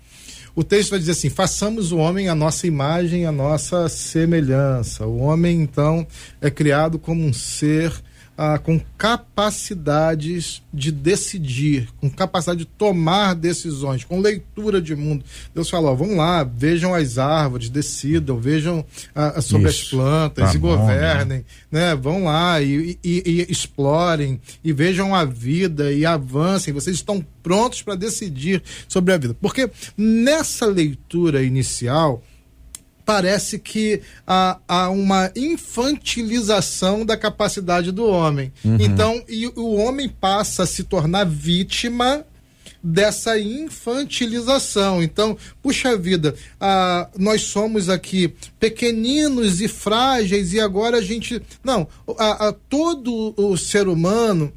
[0.55, 5.07] o texto vai dizer assim: façamos o homem a nossa imagem, a nossa semelhança.
[5.07, 6.07] O homem, então,
[6.41, 7.93] é criado como um ser
[8.37, 15.25] ah, com capacidades de decidir, com capacidade de tomar decisões, com leitura de mundo.
[15.55, 19.83] Deus falou: vamos lá, vejam as árvores, decidam, vejam ah, sobre Isso.
[19.83, 21.91] as plantas tá e bom, governem, né?
[21.91, 21.95] né?
[21.95, 26.73] Vão lá e, e, e explorem e vejam a vida e avancem.
[26.73, 29.37] Vocês estão prontos para decidir sobre a vida.
[29.41, 32.23] Porque nessa leitura inicial,
[33.05, 38.53] parece que há, há, uma infantilização da capacidade do homem.
[38.65, 38.77] Uhum.
[38.81, 42.25] Então, e o homem passa a se tornar vítima
[42.83, 45.03] dessa infantilização.
[45.03, 51.41] Então, puxa vida, ah, nós somos aqui pequeninos e frágeis e agora a gente.
[51.63, 51.87] Não,
[52.19, 54.53] a, a todo o ser humano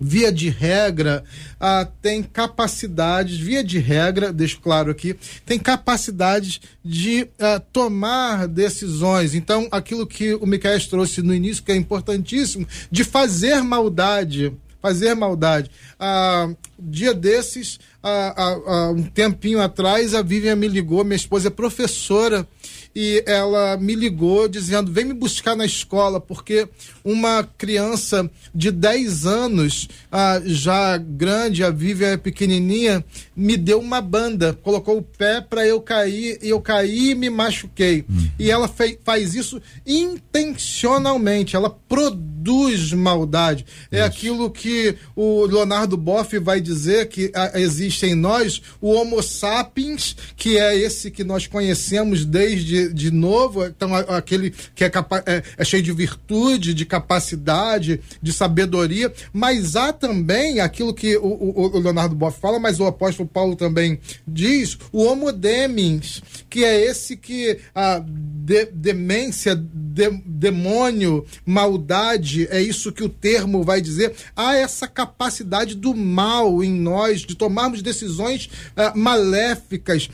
[0.00, 1.24] via de regra,
[1.58, 9.34] ah, tem capacidades, via de regra, deixo claro aqui, tem capacidades de ah, tomar decisões.
[9.34, 14.52] Então, aquilo que o Miquel trouxe no início, que é importantíssimo, de fazer maldade.
[14.80, 15.70] Fazer maldade.
[15.98, 21.50] Ah, dia desses, ah, ah um tempinho atrás, a Vivian me ligou, minha esposa é
[21.50, 22.46] professora
[22.94, 26.68] e ela me ligou dizendo: vem me buscar na escola, porque
[27.04, 33.04] uma criança de 10 anos, ah, já grande, a Vivian é pequenininha,
[33.36, 37.30] me deu uma banda, colocou o pé para eu cair, e eu caí e me
[37.30, 38.04] machuquei.
[38.08, 38.30] Uhum.
[38.36, 43.64] E ela fei, faz isso intencionalmente, ela produz maldade.
[43.92, 49.22] É aquilo que o Leonardo Boff vai dizer que ah, existe em nós o Homo
[49.22, 55.22] sapiens, que é esse que nós conhecemos desde de, novo, então aquele que é, capa,
[55.26, 61.26] é, é cheio de virtude, de capacidade, de sabedoria, mas há também aquilo que o,
[61.26, 66.64] o, o Leonardo Boff fala, mas o apóstolo Paulo também diz, o homo demens, que
[66.64, 73.80] é esse que a de, demência, de, demônio, maldade, é isso que o termo vai
[73.80, 80.08] dizer, há essa capacidade do mal em nós, de tomarmos decisões uh, maléficas,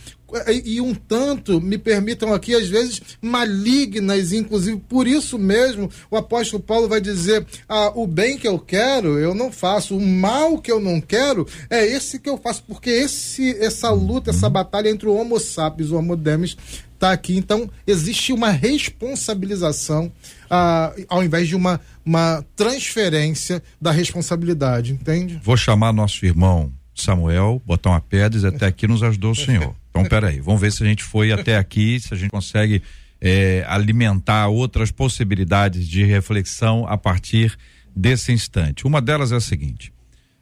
[0.64, 6.62] e um tanto, me permitam aqui, às vezes malignas, inclusive por isso mesmo o apóstolo
[6.62, 10.72] Paulo vai dizer: ah, o bem que eu quero, eu não faço, o mal que
[10.72, 15.08] eu não quero, é esse que eu faço, porque esse, essa luta, essa batalha entre
[15.08, 16.56] o Homo sapiens e o Homo demis
[17.04, 17.36] está aqui.
[17.36, 20.10] Então, existe uma responsabilização
[20.50, 25.38] ah, ao invés de uma, uma transferência da responsabilidade, entende?
[25.42, 29.74] Vou chamar nosso irmão Samuel, botar uma pedra e até aqui nos ajudou o Senhor.
[29.94, 32.82] Então, peraí, vamos ver se a gente foi até aqui, se a gente consegue
[33.20, 37.56] é, alimentar outras possibilidades de reflexão a partir
[37.94, 38.88] desse instante.
[38.88, 39.92] Uma delas é a seguinte: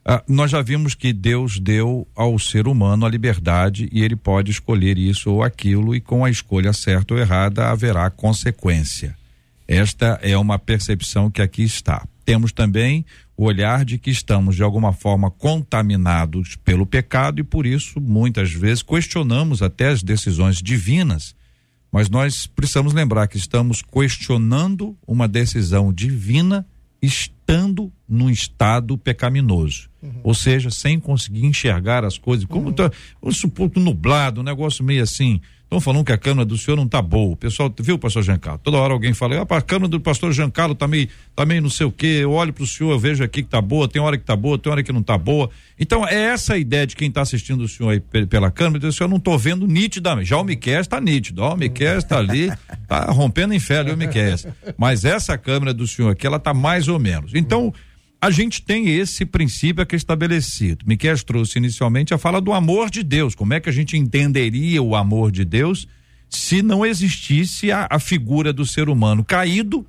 [0.04, 4.50] ah, nós já vimos que Deus deu ao ser humano a liberdade e ele pode
[4.50, 9.16] escolher isso ou aquilo, e com a escolha certa ou errada haverá consequência.
[9.66, 12.06] Esta é uma percepção que aqui está.
[12.24, 17.64] Temos também o olhar de que estamos de alguma forma contaminados pelo pecado e por
[17.64, 21.34] isso muitas vezes questionamos até as decisões divinas.
[21.92, 26.66] Mas nós precisamos lembrar que estamos questionando uma decisão divina
[27.00, 29.90] estando estando num estado pecaminoso.
[30.24, 32.44] Ou seja, sem conseguir enxergar as coisas.
[32.44, 32.90] Como tá,
[33.20, 35.40] vamos supor, nublado, um negócio meio assim.
[35.62, 37.32] Estão falando que a câmera do senhor não tá boa.
[37.32, 38.60] O pessoal, viu, pastor Giancarlo?
[38.62, 41.70] Toda hora alguém fala, ah, a câmera do pastor Giancarlo tá meio, tá meio não
[41.70, 42.18] sei o quê.
[42.20, 44.58] Eu olho pro senhor, eu vejo aqui que tá boa, tem hora que tá boa,
[44.58, 45.48] tem hora que não tá boa.
[45.80, 48.86] Então, é essa a ideia de quem está assistindo o senhor aí pe- pela câmera,
[48.86, 50.28] o senhor não tô vendo nitidamente.
[50.28, 52.52] Já o Miquel está nítido, ó, o Miquel está ali,
[52.86, 54.36] tá rompendo em fé, viu, Miquel?
[54.76, 57.32] Mas essa câmera do senhor aqui, ela tá mais ou menos.
[57.34, 57.72] Então,
[58.22, 60.84] a gente tem esse princípio aqui estabelecido.
[60.86, 63.34] Miquel trouxe inicialmente a fala do amor de Deus.
[63.34, 65.88] Como é que a gente entenderia o amor de Deus
[66.30, 69.84] se não existisse a, a figura do ser humano caído,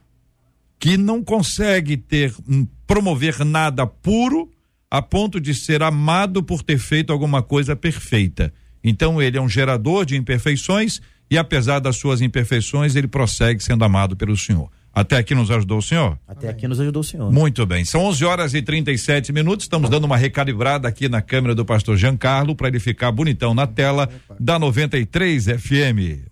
[0.79, 4.51] que não consegue ter hum, promover nada puro
[4.89, 8.51] a ponto de ser amado por ter feito alguma coisa perfeita.
[8.83, 13.85] Então ele é um gerador de imperfeições e apesar das suas imperfeições, ele prossegue sendo
[13.85, 14.71] amado pelo Senhor.
[14.93, 16.19] Até aqui nos ajudou o Senhor?
[16.27, 17.31] Até aqui nos ajudou o senhor.
[17.31, 19.65] Muito bem, são 11 horas e 37 minutos.
[19.65, 23.65] Estamos dando uma recalibrada aqui na câmera do pastor Giancarlo para ele ficar bonitão na
[23.65, 24.07] tela
[24.39, 26.29] da 93 FM.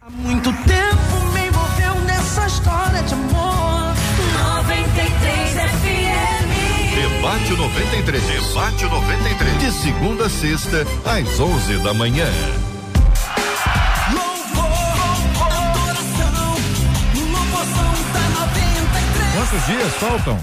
[0.00, 3.94] Há muito tempo me envolveu nessa história de amor.
[4.62, 6.54] 93 FM.
[6.94, 8.22] Debate 93.
[8.22, 9.58] Debate 93.
[9.58, 12.28] De segunda a sexta, às 11 da manhã.
[19.54, 20.40] Quantos dias faltam?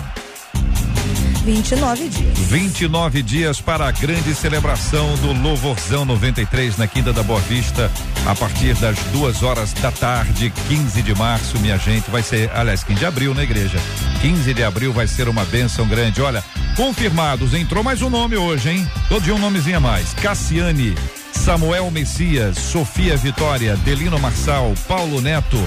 [1.44, 2.38] 29 dias.
[2.48, 7.92] 29 dias para a grande celebração do Louvorzão 93 na Quinta da Boa Vista,
[8.26, 12.10] a partir das duas horas da tarde, 15 de março, minha gente.
[12.10, 13.78] Vai ser, aliás, 15 de abril na igreja.
[14.22, 16.22] 15 de abril vai ser uma bênção grande.
[16.22, 16.42] Olha,
[16.78, 18.90] confirmados, entrou mais um nome hoje, hein?
[19.10, 20.14] Todo dia um nomezinho a mais.
[20.14, 20.96] Cassiane.
[21.34, 25.58] Samuel Messias, Sofia Vitória, Delino Marçal, Paulo Neto,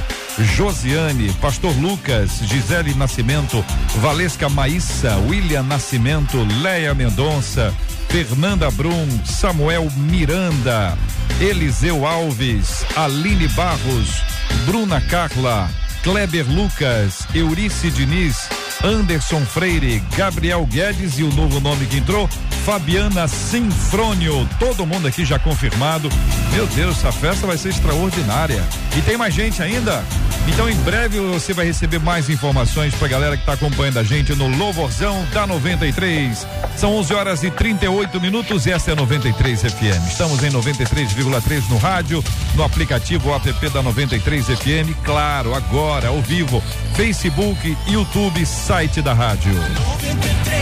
[0.57, 3.65] Josiane, Pastor Lucas, Gisele Nascimento,
[3.97, 7.75] Valesca Maíssa, William Nascimento, Leia Mendonça,
[8.09, 10.97] Fernanda Brum, Samuel Miranda,
[11.41, 14.23] Eliseu Alves, Aline Barros,
[14.67, 15.69] Bruna Carla,
[16.03, 18.49] Kleber Lucas, Eurice Diniz,
[18.85, 22.29] Anderson Freire, Gabriel Guedes e o novo nome que entrou,
[22.67, 24.47] Fabiana Sinfrônio.
[24.59, 26.11] Todo mundo aqui já confirmado.
[26.53, 28.63] Meu Deus, essa festa vai ser extraordinária.
[28.95, 30.05] E tem mais gente ainda?
[30.47, 34.35] Então em breve você vai receber mais informações pra galera que tá acompanhando a gente
[34.35, 36.47] no Louvorzão da 93.
[36.77, 40.07] São 11 horas e 38 minutos e essa é a 93 FM.
[40.07, 42.23] Estamos em 93,3 no rádio,
[42.55, 46.63] no aplicativo app da 93 FM, claro, agora ao vivo,
[46.95, 49.53] Facebook, YouTube, site da rádio.
[49.55, 50.54] 93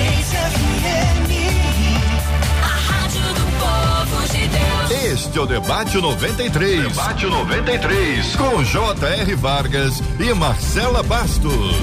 [5.25, 6.83] Este é o Debate 93.
[6.89, 8.35] Debate 93.
[8.35, 9.35] Com J.R.
[9.37, 11.77] Vargas e Marcela Bastos.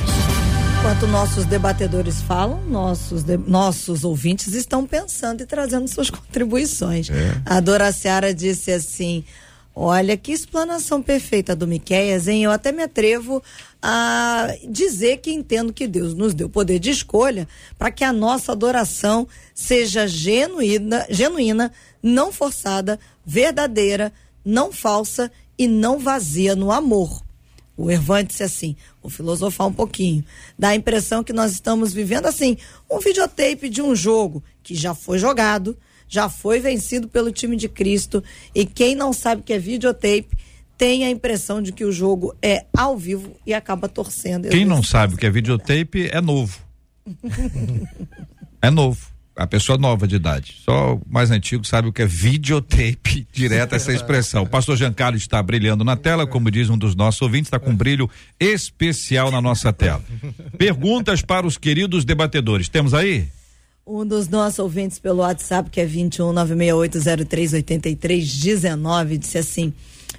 [0.78, 7.08] Enquanto nossos debatedores falam, nossos, de- nossos ouvintes estão pensando e trazendo suas contribuições.
[7.46, 9.24] A Dora Seara disse assim:
[9.74, 12.44] Olha, que explanação perfeita do Miqueias, hein?
[12.44, 13.42] Eu até me atrevo
[13.82, 18.52] a dizer que entendo que Deus nos deu poder de escolha para que a nossa
[18.52, 19.26] adoração
[19.56, 21.72] seja genuína, genuína,
[22.04, 23.00] não forçada,
[23.30, 24.12] verdadeira,
[24.44, 27.24] não falsa e não vazia no amor.
[27.78, 30.26] O Ervan disse assim, vou filosofar um pouquinho.
[30.58, 32.58] Dá a impressão que nós estamos vivendo assim,
[32.90, 35.78] um videotape de um jogo que já foi jogado,
[36.08, 38.24] já foi vencido pelo time de Cristo
[38.54, 40.36] e quem não sabe que é videotape
[40.76, 44.46] tem a impressão de que o jogo é ao vivo e acaba torcendo.
[44.46, 46.60] Eu Quem não sabe o que é videotape é novo.
[48.60, 49.09] é novo.
[49.40, 50.58] A pessoa nova de idade.
[50.66, 54.44] Só o mais antigo sabe o que é videotape, direta essa expressão.
[54.44, 57.70] O pastor Giancarlo está brilhando na tela, como diz um dos nossos ouvintes, está com
[57.70, 60.04] um brilho especial na nossa tela.
[60.58, 62.68] Perguntas para os queridos debatedores.
[62.68, 63.30] Temos aí?
[63.88, 69.74] Um dos nossos ouvintes pelo WhatsApp, que é 21 96803 8319, disse assim: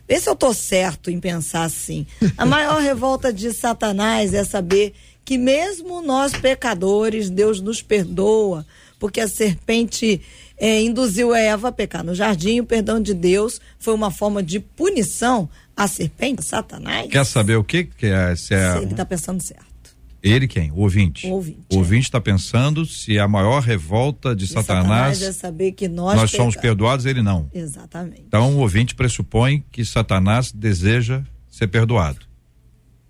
[0.09, 2.07] Vê se eu tô certo em pensar assim.
[2.39, 4.95] A maior revolta de Satanás é saber
[5.27, 8.67] que mesmo nós pecadores, Deus nos perdoa,
[9.01, 10.21] porque a serpente
[10.59, 14.43] eh, induziu Eva a pecar no jardim, e o perdão de Deus foi uma forma
[14.43, 17.11] de punição à serpente, Satanás.
[17.11, 18.37] Quer saber o que que é?
[18.37, 19.97] Se é Se ele tá pensando certo.
[20.23, 20.71] ele quem?
[20.73, 21.27] O ouvinte.
[21.27, 25.73] O ouvinte, O ouvinte está pensando se a maior revolta de E Satanás, é saber
[25.73, 27.51] que nós, nós somos perdoados, ele não.
[27.55, 28.25] Exatamente.
[28.29, 32.21] Então o ouvinte pressupõe que Satanás deseja ser perdoado.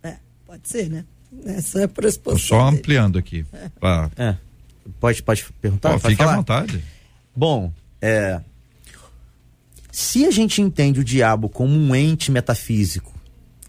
[0.04, 0.16] É,
[0.46, 1.04] pode ser, né?
[1.46, 2.58] Essa é a pressuposição.
[2.58, 2.78] só dele.
[2.78, 3.44] ampliando aqui.
[3.80, 4.36] Pra, É.
[4.98, 5.90] Pode, pode perguntar?
[5.90, 6.84] Ó, Pode fique à vontade.
[7.34, 8.40] Bom, é.
[9.92, 13.12] Se a gente entende o diabo como um ente metafísico,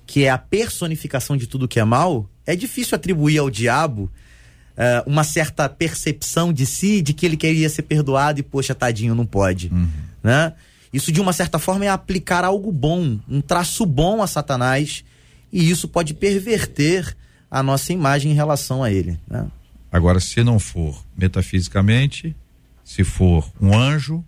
[0.05, 4.11] que é a personificação de tudo que é mal, é difícil atribuir ao diabo
[4.78, 9.15] é, uma certa percepção de si, de que ele queria ser perdoado e, poxa, tadinho,
[9.15, 9.72] não pode.
[10.24, 10.53] Né?
[10.91, 15.03] Isso, de uma certa forma, é aplicar algo bom, um traço bom a Satanás,
[15.51, 17.15] e isso pode perverter
[17.49, 19.19] a nossa imagem em relação a ele.
[19.28, 19.45] Né?
[19.91, 22.35] Agora, se não for metafisicamente,
[22.83, 24.23] se for um anjo,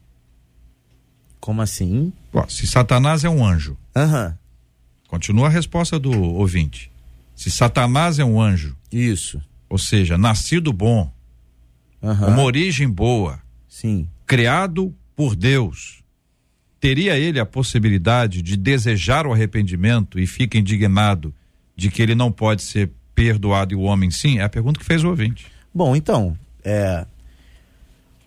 [1.40, 2.12] Como assim?
[2.34, 4.38] ó, se Satanás é um anjo, Aham,
[5.08, 6.92] continua a resposta do ouvinte.
[7.36, 9.42] Se Satanás é um anjo, isso.
[9.70, 11.12] ou seja, nascido bom,
[12.02, 14.08] Aham, uma origem boa, Sim.
[14.26, 16.04] criado por Deus,
[16.80, 21.34] teria ele a possibilidade de desejar o arrependimento e fica indignado
[21.76, 24.40] de que ele não pode ser perdoado e o homem sim?
[24.40, 25.46] É a pergunta que fez o ouvinte.
[25.74, 27.06] Bom, então, é,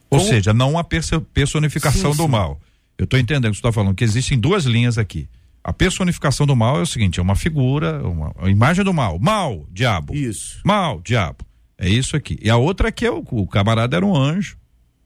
[0.09, 2.29] Ou Como- seja, não a perso- personificação Sim, do sim.
[2.29, 2.61] mal.
[2.97, 5.29] Eu estou entendendo o que você está falando, que existem duas linhas aqui.
[5.65, 9.19] A personificação do mal é o seguinte: é uma figura, uma, uma imagem do mal.
[9.19, 10.15] Mal, diabo.
[10.15, 10.61] isso.
[10.65, 11.45] Mal, diabo.
[11.77, 12.39] É isso aqui.
[12.41, 14.57] E a outra aqui é o, o camarada era um anjo,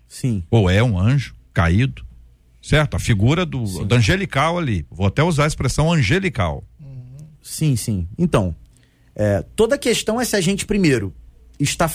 [0.07, 0.45] Sim.
[0.51, 2.05] ou é um anjo caído.
[2.63, 2.95] Certo?
[2.95, 4.85] A figura do, do angelical ali.
[4.91, 6.63] Vou até usar a expressão angelical.
[7.43, 8.07] Sim, sim.
[8.19, 8.55] Então,
[9.17, 11.13] é, toda a questão é se a gente, primeiro,
[11.59, 11.91] está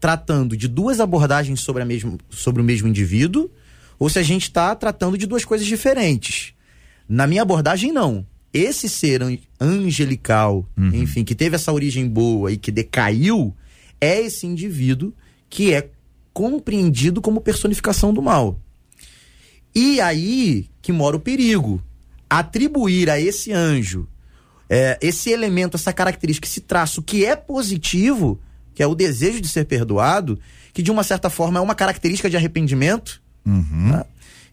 [0.00, 3.50] tratando de duas abordagens sobre, a mesmo, sobre o mesmo indivíduo,
[3.98, 6.54] ou se a gente está tratando de duas coisas diferentes.
[7.08, 8.26] Na minha abordagem, não.
[8.52, 13.54] Esse ser an- angelical, enfim, que teve essa origem boa e que decaiu,
[14.00, 15.12] é esse indivíduo
[15.48, 15.90] que é
[16.32, 18.58] compreendido como personificação do mal.
[19.74, 21.80] E aí que mora o perigo.
[22.28, 24.08] Atribuir a esse anjo
[24.72, 28.40] é, esse elemento, essa característica, esse traço que é positivo,
[28.80, 30.40] que é o desejo de ser perdoado,
[30.72, 33.20] que de uma certa forma é uma característica de arrependimento.
[33.44, 34.04] né?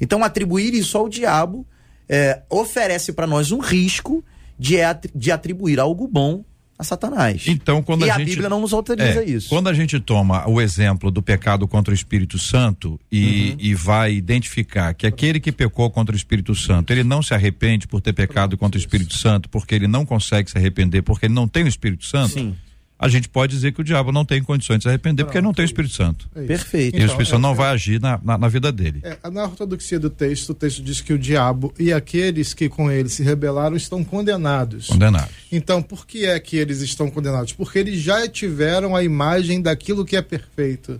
[0.01, 1.65] Então, atribuir isso ao diabo
[2.09, 4.21] é, oferece para nós um risco
[4.59, 6.43] de, atri- de atribuir algo bom
[6.78, 7.45] a Satanás.
[7.47, 9.47] Então, quando e a a, gente- Bíblia não nos autoriza É, isso.
[9.47, 13.55] Quando a gente toma o exemplo do pecado contra o Espírito Santo e, Uhum.
[13.59, 17.88] e vai identificar que aquele que pecou contra o Espírito Santo, ele não se arrepende
[17.88, 21.34] por ter pecado contra o Espírito Santo, porque ele não consegue se arrepender, porque ele
[21.34, 22.55] não tem o Espírito Santo, Sim.
[23.00, 25.45] A gente pode dizer que o diabo não tem condições de se arrepender porque ele
[25.45, 26.28] não tem o Espírito Santo.
[26.36, 26.41] É.
[26.43, 26.95] Perfeito.
[26.95, 29.02] e o Então, Espírito Santo é- não vai agir na, na, na vida dele.
[29.04, 32.91] É, na ortodoxia do texto, o texto diz que o diabo e aqueles que com
[32.91, 34.88] ele se rebelaram estão condenados.
[34.88, 35.30] Condenado.
[35.52, 37.54] Então, por que é que eles estão condenados?
[37.54, 41.00] Porque eles já tiveram a imagem daquilo que é perfeito.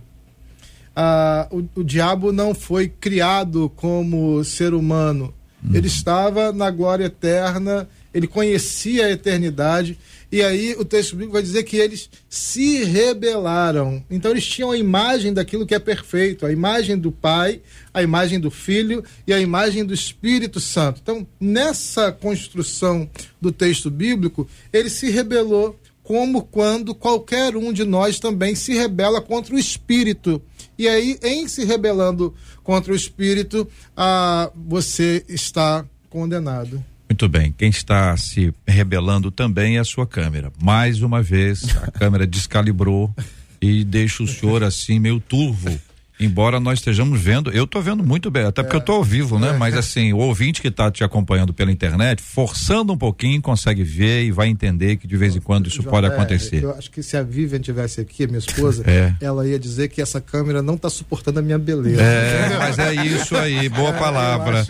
[0.94, 5.34] Ah, o, o diabo não foi criado como ser humano.
[5.74, 9.98] Ele estava na glória eterna, ele conhecia a eternidade.
[10.30, 14.04] E aí o texto bíblico vai dizer que eles se rebelaram.
[14.10, 17.62] Então eles tinham a imagem daquilo que é perfeito, a imagem do Pai,
[17.94, 21.00] a imagem do Filho e a imagem do Espírito Santo.
[21.02, 23.08] Então, nessa construção
[23.40, 29.20] do texto bíblico, ele se rebelou como quando qualquer um de nós também se rebela
[29.20, 30.40] contra o Espírito.
[30.78, 36.82] E aí, em se rebelando contra o Espírito, ah, você está condenado.
[37.08, 37.54] Muito bem.
[37.56, 40.52] Quem está se rebelando também é a sua câmera.
[40.62, 43.14] Mais uma vez, a câmera descalibrou
[43.60, 45.80] e deixa o senhor assim meio turvo.
[46.20, 49.38] Embora nós estejamos vendo, eu estou vendo muito bem, até porque eu estou ao vivo,
[49.38, 49.52] né?
[49.52, 54.24] Mas assim, o ouvinte que está te acompanhando pela internet, forçando um pouquinho, consegue ver
[54.24, 56.62] e vai entender que de vez em quando isso João, pode é, acontecer.
[56.62, 59.14] Eu acho que se a Vivian tivesse aqui, a minha esposa, É.
[59.20, 62.02] ela ia dizer que essa câmera não está suportando a minha beleza.
[62.02, 64.66] É, mas é isso aí, boa É, palavra.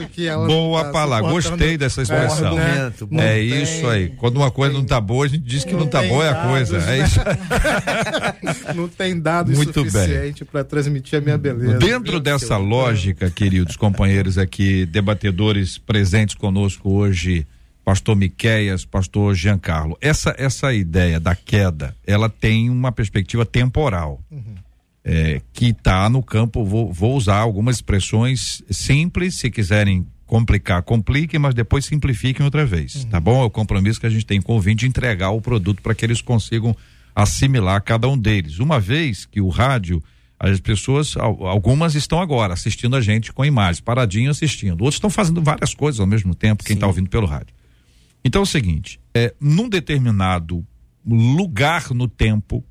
[0.47, 2.59] Boa tá palavra, gostei dessa expressão.
[2.59, 3.09] Argumento.
[3.13, 4.09] É tem- isso aí.
[4.11, 6.31] Quando uma coisa não tá boa, a gente diz que não, tá tem boa é
[6.31, 6.77] a coisa.
[6.77, 6.99] É né?
[7.05, 7.21] isso.
[8.75, 11.79] não tem dados Muito suficiente para transmitir a minha beleza.
[11.79, 17.47] Dentro dessa lógica, queridos companheiros aqui, debatedores presentes conosco hoje,
[17.85, 24.21] pastor Miqueias, pastor Giancarlo, essa, essa ideia da queda, ela tem uma perspectiva temporal.
[25.05, 31.41] é, que está no campo, vou, vou usar algumas expressões simples, se quiserem complicar, compliquem,
[31.41, 33.41] mas depois simplifiquem outra vez, tá bom?
[33.41, 35.95] É o compromisso que a gente tem com o ouvinte de entregar o produto para
[35.95, 36.77] que eles consigam
[37.17, 38.59] assimilar cada um deles.
[38.59, 40.03] Uma vez que o rádio,
[40.39, 45.11] as pessoas, al- algumas estão agora assistindo a gente com imagens, paradinho assistindo, outros estão
[45.11, 47.55] fazendo várias coisas ao mesmo tempo, quem está ouvindo pelo rádio.
[48.25, 50.65] Então é o seguinte, é, num determinado
[51.07, 52.65] lugar no tempo,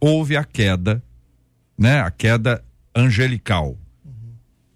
[0.00, 1.02] houve a queda,
[1.76, 2.00] né?
[2.00, 3.76] A queda angelical.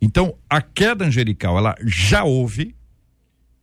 [0.01, 2.75] Então, a queda angelical, ela já houve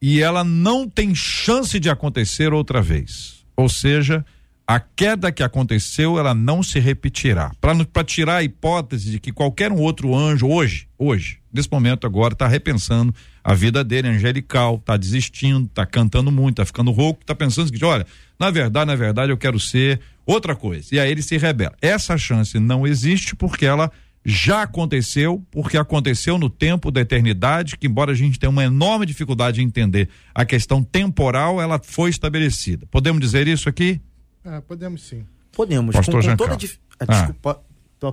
[0.02, 3.46] e ela não tem chance de acontecer outra vez.
[3.58, 4.26] Ou seja,
[4.70, 7.52] a queda que aconteceu, ela não se repetirá.
[7.60, 12.34] Para tirar a hipótese de que qualquer um outro anjo, hoje, hoje, nesse momento agora,
[12.34, 13.14] está repensando
[13.44, 17.84] a vida dele, angelical, está desistindo, está cantando muito, está ficando rouco, está pensando que,
[17.84, 18.06] olha,
[18.40, 20.00] na verdade, na verdade, eu quero ser
[20.30, 21.76] Outra coisa, e aí ele se rebela.
[21.82, 23.92] Essa chance não existe porque ela
[24.24, 29.08] já aconteceu, porque aconteceu no tempo da eternidade, que embora a gente tenha uma enorme
[29.08, 32.86] dificuldade em entender a questão temporal, ela foi estabelecida.
[32.92, 34.00] Podemos dizer isso aqui?
[34.46, 35.26] É, podemos sim.
[35.52, 35.96] Podemos.
[35.96, 37.14] Pastor com, com toda dif- ah, Ah.
[37.14, 37.62] Desculpa.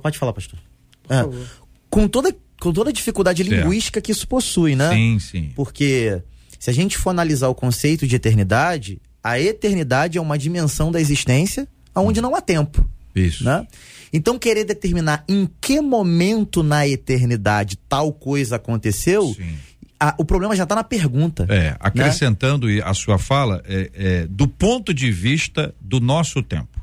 [0.02, 0.58] Pode falar, pastor.
[1.04, 1.46] Por É, favor.
[1.90, 3.54] com toda com toda a dificuldade Certo.
[3.64, 4.90] linguística que isso possui, né?
[4.90, 5.52] Sim, sim.
[5.54, 6.22] Porque
[6.58, 10.98] se a gente for analisar o conceito de eternidade, a eternidade é uma dimensão da
[10.98, 13.44] existência onde não há tempo, Isso.
[13.44, 13.66] né?
[14.10, 19.56] Então querer determinar em que momento na eternidade tal coisa aconteceu, Sim.
[19.98, 21.46] A- o problema já está na pergunta.
[21.48, 26.80] É, acrescentando e a sua fala, é, é, do ponto de vista do nosso tempo.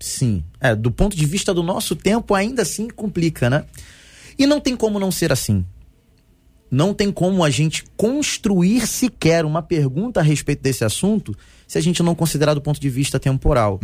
[0.00, 0.44] Sim.
[0.60, 3.64] É, do ponto de vista do nosso tempo, ainda assim complica, né?
[4.38, 5.64] E não tem como não ser assim.
[6.70, 11.36] Não tem como a gente construir sequer uma pergunta a respeito desse assunto
[11.68, 13.78] se a gente não considerar do ponto de vista temporal.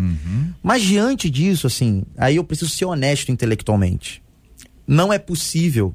[0.62, 4.20] Mas diante disso, assim, aí eu preciso ser honesto intelectualmente.
[4.86, 5.94] Não é possível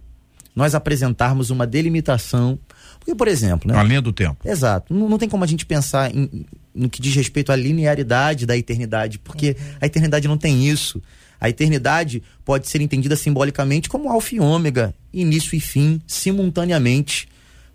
[0.56, 2.58] nós apresentarmos uma delimitação.
[3.06, 3.78] Porque, por exemplo, né?
[3.80, 4.38] A linha do tempo.
[4.50, 4.92] Exato.
[4.92, 6.44] Não, não tem como a gente pensar em-
[6.74, 11.00] no que diz respeito à linearidade da eternidade, porque a eternidade não tem isso.
[11.40, 17.28] A eternidade pode ser entendida simbolicamente como alfa e ômega, início e fim, simultaneamente.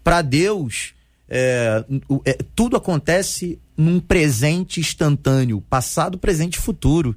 [0.02, 0.92] Para Deus,
[1.28, 1.84] é,
[2.24, 7.14] é, tudo acontece num presente instantâneo, passado, presente e futuro.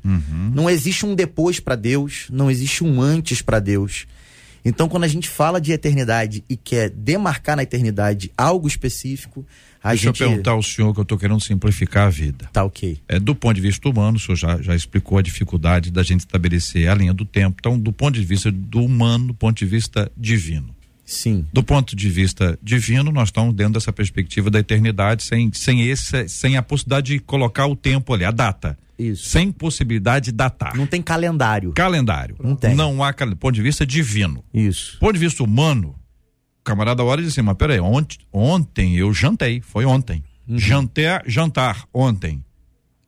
[0.54, 4.06] Não existe um depois para Deus, não existe um antes para Deus.
[4.66, 9.46] Então, quando a gente fala de eternidade e quer demarcar na eternidade algo específico,
[9.84, 10.22] a Deixa gente.
[10.22, 12.50] eu perguntar ao senhor que eu estou querendo simplificar a vida.
[12.54, 12.98] Tá ok.
[13.08, 16.22] É, do ponto de vista humano, o senhor já, já explicou a dificuldade da gente
[16.22, 17.58] estabelecer a linha do tempo.
[17.60, 20.74] Então, do ponto de vista do humano, do ponto de vista divino.
[21.06, 21.46] Sim.
[21.52, 26.30] Do ponto de vista divino, nós estamos dentro dessa perspectiva da eternidade, sem, sem, esse,
[26.30, 28.78] sem a possibilidade de colocar o tempo ali, a data.
[28.98, 29.30] Isso.
[29.30, 30.76] Sem possibilidade de datar.
[30.76, 31.72] Não tem calendário.
[31.74, 32.36] Calendário.
[32.42, 32.76] Não tem.
[32.76, 33.38] Não há calendário.
[33.38, 34.44] Do ponto de vista divino.
[34.54, 34.98] Isso.
[35.00, 35.96] Ponto de vista humano,
[36.60, 40.24] o camarada olha e diz assim, mas peraí, ontem, ontem eu jantei, foi ontem.
[40.48, 40.60] Uhum.
[40.60, 42.44] Jantar, jantar ontem,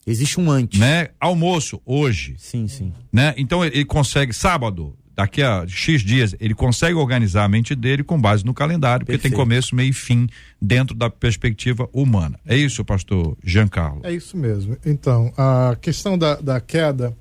[0.07, 0.79] Existe um antes.
[0.79, 1.09] né?
[1.19, 2.93] Almoço hoje, Sim, sim.
[3.11, 3.33] né?
[3.37, 8.19] Então ele consegue sábado, daqui a X dias, ele consegue organizar a mente dele com
[8.19, 9.39] base no calendário, porque tem Perfeito.
[9.39, 10.27] começo, meio e fim
[10.61, 12.39] dentro da perspectiva humana.
[12.45, 14.01] É isso, pastor Giancarlo.
[14.03, 14.77] É isso mesmo.
[14.85, 17.15] Então, a questão da, da queda,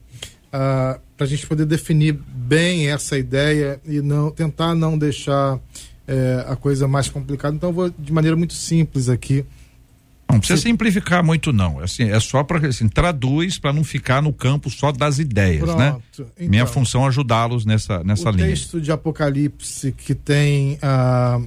[0.51, 5.61] para a gente poder definir bem essa ideia e não tentar não deixar
[6.07, 9.45] é, a coisa mais complicada, então eu vou de maneira muito simples aqui.
[10.31, 14.33] Não precisa simplificar muito não, assim, é só para assim, traduz para não ficar no
[14.33, 15.97] campo só das ideias, né?
[16.17, 16.33] Pronto.
[16.39, 18.49] Minha Então, função é ajudá-los nessa nessa o linha.
[18.49, 21.41] texto de Apocalipse que tem ah,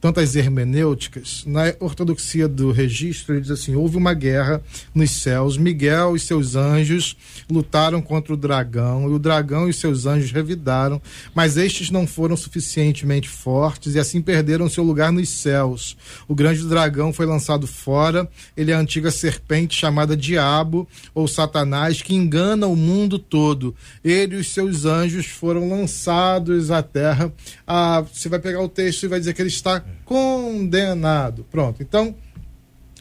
[0.00, 4.62] tantas hermenêuticas, na ortodoxia do registro, ele diz assim: houve uma guerra
[4.94, 7.16] nos céus, Miguel e seus anjos
[7.50, 11.00] lutaram contra o dragão, e o dragão e seus anjos revidaram,
[11.34, 15.96] mas estes não foram suficientemente fortes e assim perderam seu lugar nos céus.
[16.26, 22.02] O grande dragão foi lançado fora, ele é a antiga serpente chamada Diabo ou Satanás,
[22.02, 23.74] que engana o mundo todo.
[24.02, 27.32] Ele e os seus anjos foram lançados à terra.
[27.66, 31.44] Ah, você vai pegar o texto e vai dizer que ele está condenado.
[31.50, 31.82] Pronto.
[31.82, 32.14] Então,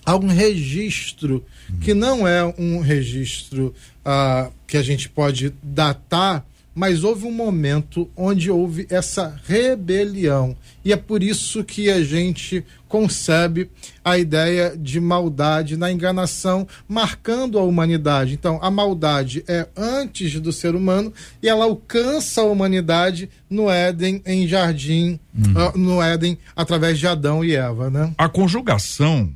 [0.06, 1.46] há um registro
[1.82, 3.74] que não é um registro
[4.04, 10.56] ah, que a gente pode datar, mas houve um momento onde houve essa rebelião.
[10.84, 13.70] E é por isso que a gente concebe
[14.04, 18.34] a ideia de maldade na enganação, marcando a humanidade.
[18.34, 21.12] Então, a maldade é antes do ser humano
[21.42, 25.20] e ela alcança a humanidade no Éden, em jardim,
[25.56, 28.14] ah, no Éden, através de Adão e Eva, né?
[28.18, 29.32] A conjugação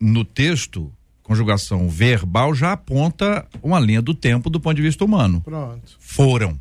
[0.00, 5.40] no texto, conjugação verbal, já aponta uma linha do tempo do ponto de vista humano.
[5.40, 5.96] Pronto.
[5.98, 6.60] Foram,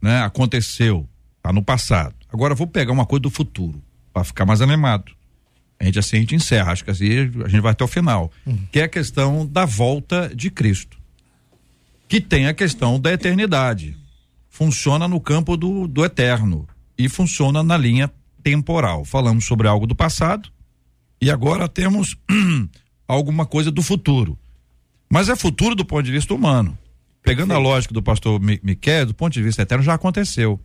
[0.00, 0.22] né?
[0.22, 1.08] Aconteceu,
[1.42, 2.14] tá no passado.
[2.32, 3.82] Agora vou pegar uma coisa do futuro,
[4.12, 5.12] para ficar mais animado.
[5.78, 7.10] A gente assim a gente encerra, acho que assim
[7.44, 8.30] a gente vai até o final,
[8.72, 10.98] que é a questão da volta de Cristo.
[12.08, 13.96] Que tem a questão da eternidade.
[14.48, 18.10] Funciona no campo do, do eterno e funciona na linha
[18.42, 19.04] temporal.
[19.04, 20.50] Falamos sobre algo do passado,
[21.20, 22.16] e agora temos
[23.08, 24.38] alguma coisa do futuro.
[25.10, 26.76] Mas é futuro do ponto de vista humano.
[27.26, 30.58] Pegando a lógica do pastor Mi- Miquel, do ponto de vista eterno, já aconteceu.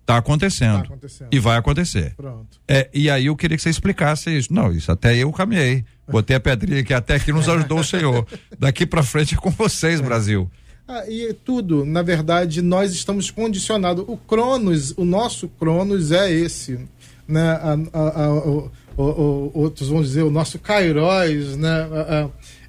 [0.00, 0.78] Está acontecendo.
[0.80, 1.28] Tá acontecendo.
[1.30, 2.14] E vai acontecer.
[2.16, 2.60] Pronto.
[2.66, 4.52] É, e aí eu queria que você explicasse isso.
[4.52, 5.84] Não, isso até eu caminhei.
[6.08, 8.26] Botei a pedrinha que até aqui nos ajudou o Senhor.
[8.58, 10.50] Daqui para frente é com vocês, Brasil.
[10.88, 14.04] Ah, e tudo, na verdade, nós estamos condicionados.
[14.08, 16.80] O Cronos, o nosso Cronos é esse,
[17.26, 17.52] né?
[17.52, 21.86] A- a- a- o- o- o- outros vão dizer o nosso Kairos, né?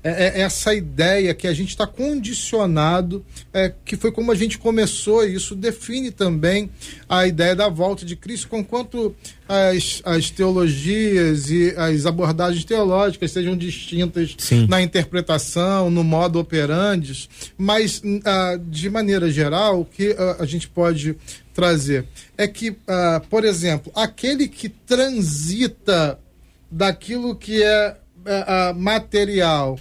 [0.03, 3.23] A- é, é essa ideia que a gente está condicionado,
[3.53, 6.69] é, que foi como a gente começou, e isso define também
[7.07, 9.15] a ideia da volta de Cristo, conquanto
[9.47, 14.67] as, as teologias e as abordagens teológicas sejam distintas Sim.
[14.67, 20.67] na interpretação, no modo operandi, mas ah, de maneira geral, o que ah, a gente
[20.67, 21.15] pode
[21.53, 22.05] trazer
[22.37, 26.19] é que, ah, por exemplo, aquele que transita
[26.71, 27.97] daquilo que é
[28.75, 29.77] material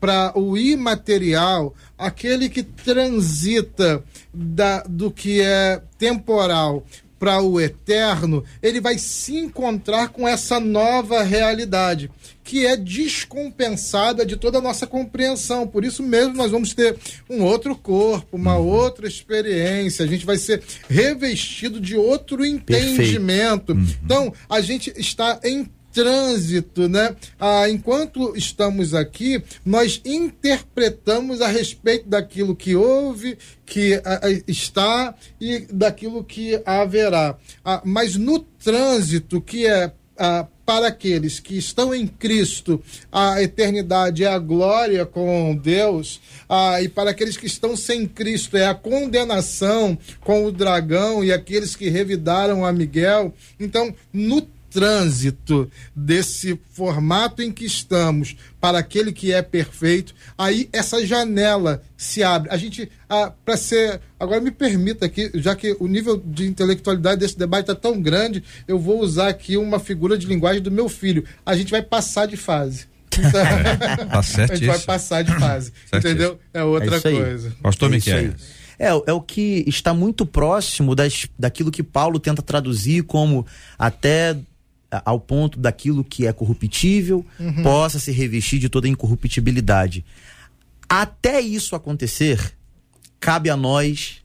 [0.00, 6.84] para o imaterial, aquele que transita da, do que é temporal
[7.18, 12.10] para o eterno, ele vai se encontrar com essa nova realidade,
[12.44, 15.66] que é descompensada de toda a nossa compreensão.
[15.66, 16.96] Por isso mesmo nós vamos ter
[17.28, 23.72] um outro corpo, uma outra experiência, a gente vai ser revestido de outro entendimento.
[24.04, 27.16] Então, a gente está em trânsito, né?
[27.40, 35.14] Ah, enquanto estamos aqui, nós interpretamos a respeito daquilo que houve, que ah, ah, está
[35.40, 37.38] e daquilo que haverá.
[37.64, 44.22] Ah, mas no trânsito, que é ah, para aqueles que estão em Cristo, a eternidade
[44.22, 48.74] é a glória com Deus, ah, e para aqueles que estão sem Cristo é a
[48.74, 53.32] condenação com o dragão e aqueles que revidaram a Miguel.
[53.58, 54.42] Então, no
[54.76, 62.22] trânsito desse formato em que estamos para aquele que é perfeito, aí essa janela se
[62.22, 62.50] abre.
[62.50, 64.00] A gente, ah, para ser.
[64.20, 68.44] Agora me permita aqui, já que o nível de intelectualidade desse debate está tão grande,
[68.68, 71.24] eu vou usar aqui uma figura de linguagem do meu filho.
[71.44, 72.86] A gente vai passar de fase.
[73.32, 75.72] Tá a gente vai passar de fase.
[75.88, 75.98] Certíssimo.
[76.20, 76.38] entendeu?
[76.52, 77.14] É outra É isso aí.
[77.16, 77.56] coisa.
[77.62, 78.30] Pastor É isso Miquel.
[78.30, 78.34] aí.
[78.78, 83.46] É, é o que está muito próximo das, daquilo que Paulo tenta traduzir como
[83.78, 84.36] até
[84.90, 87.24] ao ponto daquilo que é corruptível
[87.62, 90.04] possa se revestir de toda a incorruptibilidade.
[90.88, 92.54] Até isso acontecer,
[93.18, 94.18] cabe a nós,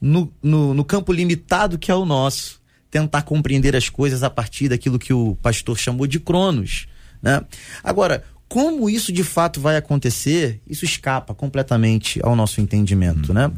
[0.00, 4.68] no, no, no campo limitado que é o nosso, tentar compreender as coisas a partir
[4.68, 6.86] daquilo que o pastor chamou de cronos.
[7.20, 7.44] Né?
[7.82, 13.34] Agora, como isso de fato vai acontecer, isso escapa completamente ao nosso entendimento.
[13.34, 13.50] Né?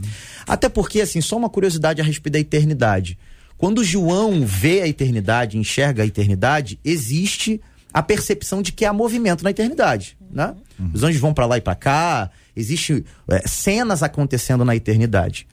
[0.47, 3.16] Até porque, assim, só uma curiosidade a respeito da eternidade.
[3.61, 7.61] Quando João vê a eternidade, enxerga a eternidade, existe
[7.92, 10.54] a percepção de que há movimento na eternidade, né?
[10.94, 15.46] Os anjos vão para lá e para cá, existe é, cenas acontecendo na eternidade.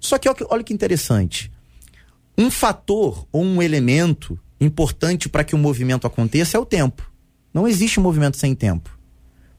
[0.00, 1.52] Só que olha que- olha que interessante,
[2.38, 7.12] um fator ou um elemento importante para que o movimento aconteça é o tempo.
[7.52, 8.98] Não existe movimento sem tempo.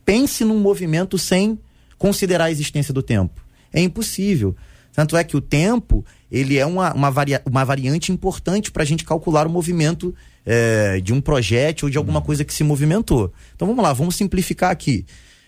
[0.03, 1.59] Pense num movimento sem
[1.99, 3.45] considerar a existência do tempo.
[3.71, 4.55] É impossível.
[4.91, 8.85] Tanto é que o tempo ele é uma, uma, varia- uma variante importante para a
[8.85, 10.15] gente calcular o movimento
[10.45, 13.31] eh, de um projétil ou de alguma coisa que se movimentou.
[13.55, 15.05] Então vamos lá, vamos simplificar aqui.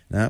[0.10, 0.30] né?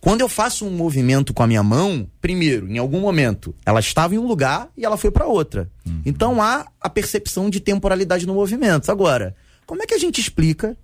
[0.00, 4.14] Quando eu faço um movimento com a minha mão, primeiro, em algum momento, ela estava
[4.14, 5.70] em um lugar e ela foi para outra.
[6.04, 8.90] Então há a percepção de temporalidade no movimento.
[8.92, 9.34] Agora,
[9.64, 10.76] como é que a gente explica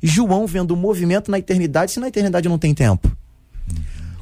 [0.00, 3.10] João vendo o movimento na eternidade se na eternidade não tem tempo?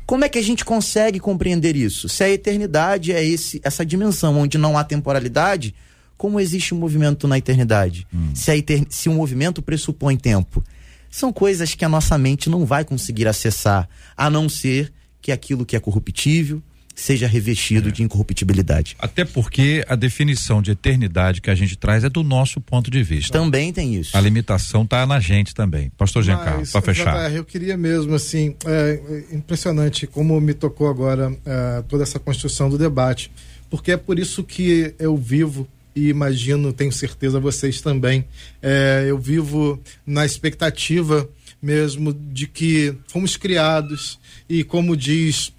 [0.06, 2.08] Como é que a gente consegue compreender isso?
[2.08, 5.74] Se a eternidade é esse, essa dimensão onde não há temporalidade,
[6.16, 8.06] como existe um movimento na eternidade?
[8.34, 8.86] Se, a eter...
[8.88, 10.62] se o movimento pressupõe tempo.
[11.10, 15.66] São coisas que a nossa mente não vai conseguir acessar, a não ser que aquilo
[15.66, 16.62] que é corruptível
[16.96, 18.96] seja revestido de incorruptibilidade.
[18.98, 23.02] Até porque a definição de eternidade que a gente traz é do nosso ponto de
[23.02, 23.38] vista.
[23.38, 24.16] Também tem isso.
[24.16, 25.92] A limitação está na gente também.
[25.96, 27.30] Pastor Giancarlo, para fechar.
[27.32, 32.70] Eu queria mesmo, assim, é, é impressionante como me tocou agora é, toda essa construção
[32.70, 33.30] do debate,
[33.68, 38.26] porque é por isso que eu vivo e imagino, tenho certeza vocês também,
[38.62, 41.26] é, eu vivo na expectativa
[41.60, 45.55] mesmo de que fomos criados e como diz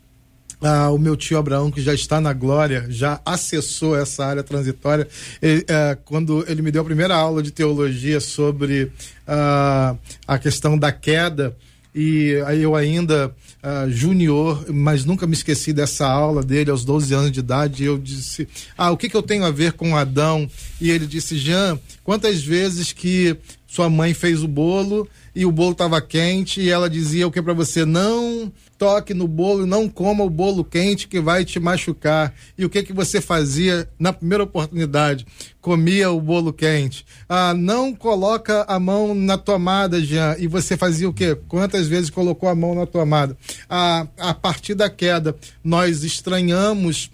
[0.61, 5.07] ah, o meu tio Abraão, que já está na glória, já acessou essa área transitória.
[5.41, 8.91] Ele, eh, quando ele me deu a primeira aula de teologia sobre
[9.27, 9.95] ah,
[10.27, 11.55] a questão da queda,
[11.93, 17.13] e aí eu ainda ah, junior, mas nunca me esqueci dessa aula dele aos 12
[17.13, 17.83] anos de idade.
[17.83, 18.47] Eu disse:
[18.77, 20.49] Ah, o que, que eu tenho a ver com Adão?
[20.79, 23.35] E ele disse: Jean, quantas vezes que
[23.67, 25.07] sua mãe fez o bolo
[25.37, 29.27] e o bolo estava quente e ela dizia o que para você não toque no
[29.27, 32.33] bolo não coma o bolo quente que vai te machucar.
[32.57, 35.27] E o que que você fazia na primeira oportunidade?
[35.61, 37.05] Comia o bolo quente.
[37.29, 40.35] Ah, não coloca a mão na tomada, Jean.
[40.39, 41.37] E você fazia o quê?
[41.47, 43.37] Quantas vezes colocou a mão na tomada?
[43.69, 47.11] Ah, a partir da queda, nós estranhamos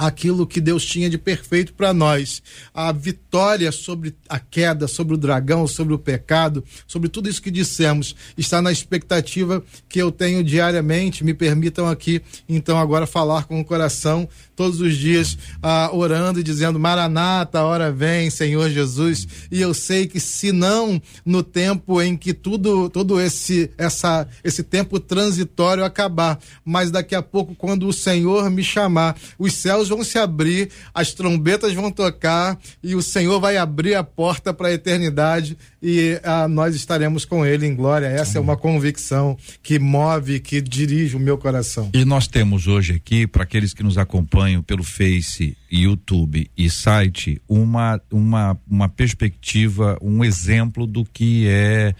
[0.00, 2.42] aquilo que Deus tinha de perfeito para nós.
[2.72, 7.50] A vitória sobre a queda, sobre o dragão, sobre o pecado, sobre tudo isso que
[7.50, 11.22] dissemos, está na expectativa que eu tenho diariamente.
[11.22, 14.26] Me permitam aqui, então, agora falar com o coração
[14.56, 19.28] todos os dias, ah, orando e dizendo: Maranata, a hora vem, Senhor Jesus.
[19.50, 24.62] E eu sei que, se não no tempo em que tudo, todo esse, essa, esse
[24.62, 30.02] tempo transitório acabar, mas daqui a pouco, quando o Senhor me chamar, os céus vão
[30.02, 34.72] se abrir, as trombetas vão tocar e o Senhor vai abrir a porta para a
[34.72, 38.06] eternidade e ah, nós estaremos com Ele em glória.
[38.06, 41.90] Essa é uma convicção que move, que dirige o meu coração.
[41.92, 47.40] E nós temos hoje aqui, para aqueles que nos acompanham pelo Face, YouTube e site,
[47.48, 51.94] uma, uma, uma perspectiva, um exemplo do que é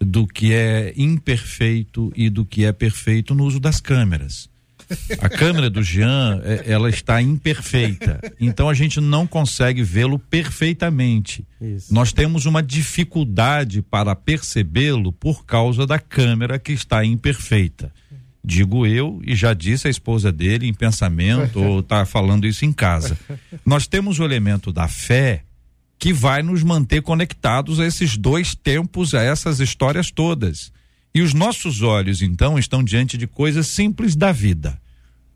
[0.00, 4.50] do que é imperfeito e do que é perfeito no uso das câmeras.
[5.20, 8.20] A câmera do Jean, é, ela está imperfeita.
[8.40, 11.44] Então a gente não consegue vê-lo perfeitamente.
[11.60, 11.92] Isso.
[11.92, 17.92] Nós temos uma dificuldade para percebê-lo por causa da câmera que está imperfeita.
[18.44, 22.72] Digo eu, e já disse a esposa dele em pensamento, ou está falando isso em
[22.72, 23.18] casa.
[23.64, 25.44] Nós temos o elemento da fé
[25.98, 30.70] que vai nos manter conectados a esses dois tempos, a essas histórias todas.
[31.14, 34.78] E os nossos olhos, então, estão diante de coisas simples da vida.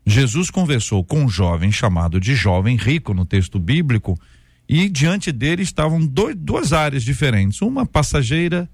[0.09, 4.19] Jesus conversou com um jovem chamado de jovem rico no texto bíblico,
[4.67, 8.69] e diante dele estavam dois, duas áreas diferentes: uma passageira,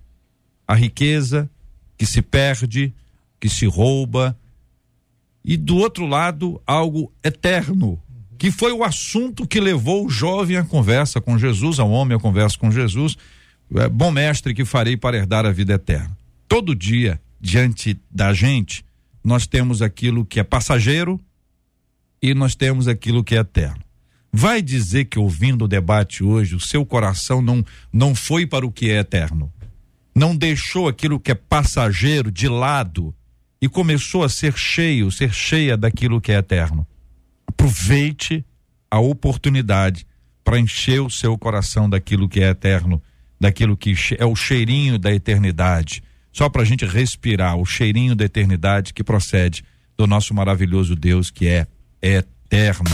[0.67, 1.49] a riqueza,
[1.97, 2.93] que se perde,
[3.39, 4.37] que se rouba,
[5.43, 8.01] e do outro lado, algo eterno,
[8.37, 12.19] que foi o assunto que levou o jovem à conversa com Jesus, ao homem à
[12.19, 13.15] conversa com Jesus.
[13.75, 16.17] É, bom mestre, que farei para herdar a vida eterna.
[16.47, 18.83] Todo dia, diante da gente,
[19.25, 21.19] nós temos aquilo que é passageiro
[22.21, 23.83] e nós temos aquilo que é eterno.
[24.31, 28.71] Vai dizer que ouvindo o debate hoje, o seu coração não, não foi para o
[28.71, 29.51] que é eterno.
[30.13, 33.15] Não deixou aquilo que é passageiro de lado
[33.59, 36.85] e começou a ser cheio, ser cheia daquilo que é eterno.
[37.47, 38.45] Aproveite
[38.91, 40.05] a oportunidade
[40.43, 43.01] para encher o seu coração daquilo que é eterno,
[43.41, 46.03] daquilo que é o cheirinho da eternidade.
[46.35, 49.63] Só para a gente respirar o cheirinho da eternidade que procede
[49.95, 51.65] do nosso maravilhoso Deus que é
[52.01, 52.91] eterno.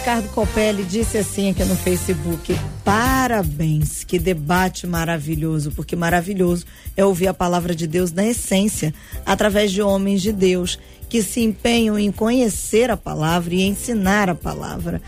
[0.00, 6.64] Ricardo Copelli disse assim aqui no Facebook: parabéns, que debate maravilhoso, porque maravilhoso
[6.96, 8.94] é ouvir a palavra de Deus na essência,
[9.26, 14.34] através de homens de Deus que se empenham em conhecer a palavra e ensinar a
[14.34, 15.02] palavra.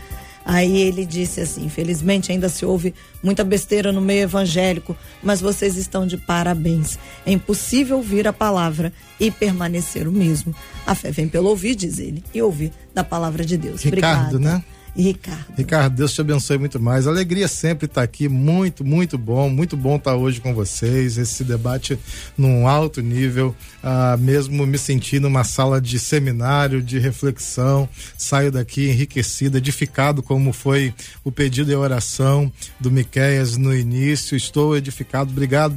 [0.45, 5.75] Aí ele disse assim: infelizmente ainda se ouve muita besteira no meio evangélico, mas vocês
[5.75, 6.99] estão de parabéns.
[7.25, 10.53] É impossível ouvir a palavra e permanecer o mesmo.
[10.85, 13.81] A fé vem pelo ouvir, diz ele, e ouvir da palavra de Deus.
[13.81, 14.57] Ricardo, Obrigada.
[14.59, 14.63] né?
[14.95, 15.53] Ricardo.
[15.57, 17.07] Ricardo, Deus te abençoe muito mais.
[17.07, 21.17] Alegria sempre estar aqui, muito, muito bom, muito bom estar hoje com vocês.
[21.17, 21.97] Esse debate
[22.37, 27.89] num alto nível, ah, mesmo me senti numa sala de seminário, de reflexão.
[28.15, 34.37] Saio daqui enriquecido, edificado, como foi o pedido e oração do Miqueias no início.
[34.37, 35.31] Estou edificado.
[35.31, 35.75] Obrigado,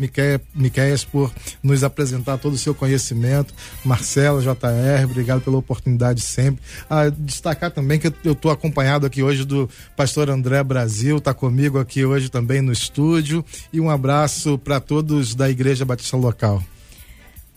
[0.55, 3.55] Miqueias, por nos apresentar todo o seu conhecimento.
[3.83, 6.63] Marcela, JR, obrigado pela oportunidade sempre.
[6.91, 11.79] Ah, destacar também que eu estou acompanhado aqui hoje do pastor André Brasil, está comigo
[11.79, 13.45] aqui hoje também no estúdio.
[13.73, 16.63] E um abraço para todos da Igreja Batista Local.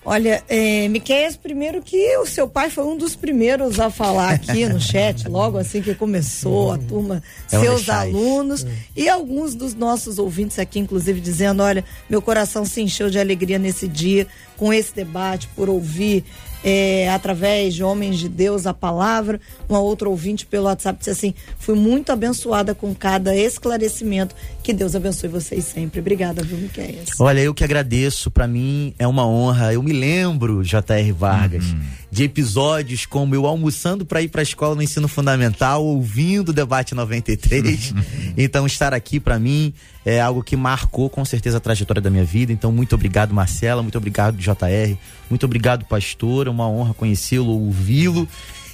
[0.05, 4.65] Olha, é, Miqueias, primeiro que o seu pai foi um dos primeiros a falar aqui
[4.69, 7.21] no chat, logo assim que começou a turma,
[7.51, 12.81] É seus alunos e alguns dos nossos ouvintes aqui, inclusive, dizendo: olha, meu coração se
[12.81, 14.25] encheu de alegria nesse dia
[14.55, 16.23] com esse debate, por ouvir
[16.63, 19.39] é, através de homens de Deus a palavra.
[19.67, 24.35] Uma outra ouvinte pelo WhatsApp disse assim: fui muito abençoada com cada esclarecimento.
[24.63, 25.99] Que Deus abençoe vocês sempre.
[25.99, 27.09] Obrigada, viu, Miqueias?
[27.19, 29.73] Olha, eu que agradeço, pra mim é uma honra.
[29.73, 31.11] Eu me lembro, J.R.
[31.11, 31.63] Vargas,
[32.11, 36.93] de episódios como eu almoçando pra ir pra escola no ensino fundamental, ouvindo o debate
[36.93, 37.93] 93.
[38.37, 39.73] então, estar aqui pra mim
[40.05, 42.51] é algo que marcou com certeza a trajetória da minha vida.
[42.51, 44.97] Então, muito obrigado, Marcela, muito obrigado, J.R.,
[45.29, 46.47] muito obrigado, pastor.
[46.47, 48.27] É uma honra conhecê-lo, ouvi-lo.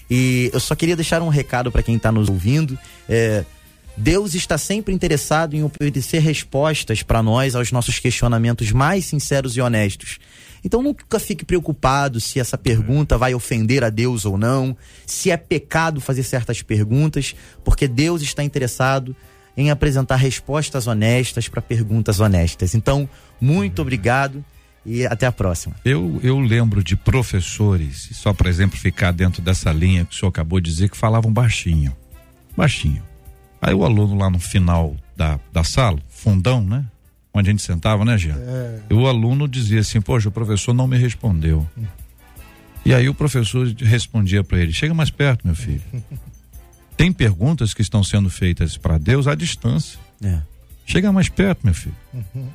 [0.09, 2.77] E eu só queria deixar um recado pra quem tá nos ouvindo.
[3.09, 3.43] É,
[3.97, 9.61] Deus está sempre interessado em oferecer respostas para nós aos nossos questionamentos mais sinceros e
[9.61, 10.19] honestos.
[10.63, 15.37] Então nunca fique preocupado se essa pergunta vai ofender a Deus ou não, se é
[15.37, 19.15] pecado fazer certas perguntas, porque Deus está interessado
[19.57, 22.75] em apresentar respostas honestas para perguntas honestas.
[22.75, 23.07] Então,
[23.39, 24.43] muito obrigado
[24.85, 25.75] e até a próxima.
[25.83, 30.59] Eu, eu lembro de professores, só para exemplificar dentro dessa linha que o senhor acabou
[30.59, 31.95] de dizer, que falavam baixinho.
[32.55, 33.01] Baixinho.
[33.61, 36.85] Aí o aluno lá no final da, da sala, fundão, né?
[37.33, 38.37] Onde a gente sentava, né, Jean?
[38.37, 38.79] É.
[38.89, 41.67] E o aluno dizia assim: Poxa, o professor não me respondeu.
[42.85, 45.81] E aí o professor respondia para ele: Chega mais perto, meu filho.
[46.97, 49.99] Tem perguntas que estão sendo feitas para Deus à distância.
[50.23, 50.39] É.
[50.85, 51.95] Chega mais perto, meu filho.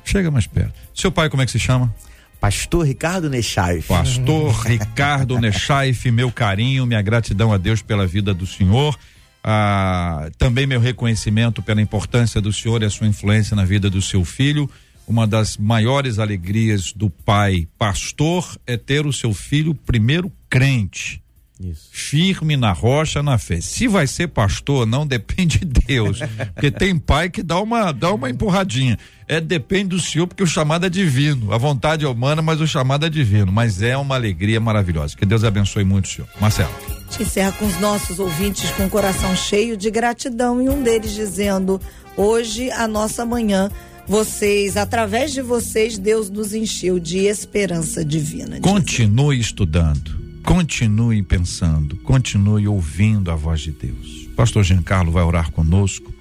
[0.05, 0.73] Chega mais perto.
[0.95, 1.93] Seu pai, como é que se chama?
[2.39, 3.87] Pastor Ricardo Nechaif.
[3.87, 8.97] Pastor Ricardo Nechaif, meu carinho, minha gratidão a Deus pela vida do senhor.
[9.43, 14.01] Ah, também meu reconhecimento pela importância do senhor e a sua influência na vida do
[14.01, 14.69] seu filho.
[15.07, 21.21] Uma das maiores alegrias do pai pastor é ter o seu filho primeiro crente.
[21.63, 21.89] Isso.
[21.91, 23.61] Firme na rocha, na fé.
[23.61, 26.19] Se vai ser pastor, não depende de Deus.
[26.53, 28.97] Porque tem pai que dá uma, dá uma empurradinha.
[29.27, 31.53] É depende do senhor, porque o chamado é divino.
[31.53, 33.51] A vontade é humana, mas o chamado é divino.
[33.51, 35.15] Mas é uma alegria maravilhosa.
[35.15, 36.27] Que Deus abençoe muito o senhor.
[36.39, 36.71] Marcelo.
[36.87, 40.81] A gente encerra com os nossos ouvintes com o coração cheio de gratidão e um
[40.81, 41.79] deles dizendo:
[42.17, 43.69] hoje a nossa manhã,
[44.07, 48.59] vocês, através de vocês, Deus nos encheu de esperança divina.
[48.59, 54.29] Diz Continue estudando, continue pensando, continue ouvindo a voz de Deus.
[54.35, 56.13] Pastor Giancarlo vai orar conosco.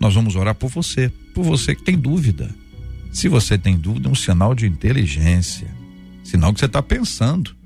[0.00, 2.54] Nós vamos orar por você, por você que tem dúvida.
[3.12, 5.68] Se você tem dúvida, é um sinal de inteligência,
[6.22, 7.56] sinal que você está pensando.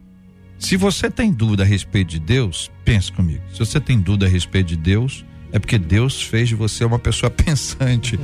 [0.58, 3.42] Se você tem dúvida a respeito de Deus, pense comigo.
[3.52, 6.98] Se você tem dúvida a respeito de Deus, é porque Deus fez de você uma
[6.98, 8.18] pessoa pensante.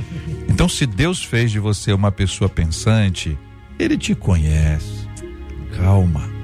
[0.47, 3.37] Então, se Deus fez de você uma pessoa pensante,
[3.77, 5.07] Ele te conhece.
[5.75, 6.38] Calma,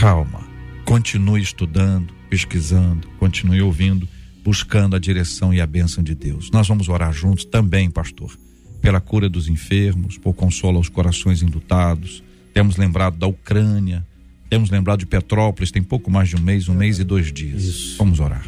[0.00, 0.40] calma.
[0.86, 4.08] Continue estudando, pesquisando, continue ouvindo,
[4.42, 6.50] buscando a direção e a bênção de Deus.
[6.50, 8.34] Nós vamos orar juntos também, pastor,
[8.80, 12.24] pela cura dos enfermos, por consolo aos corações indutados.
[12.54, 14.06] Temos lembrado da Ucrânia,
[14.48, 17.94] temos lembrado de Petrópolis, tem pouco mais de um mês, um mês e dois dias.
[17.98, 18.46] Vamos orar.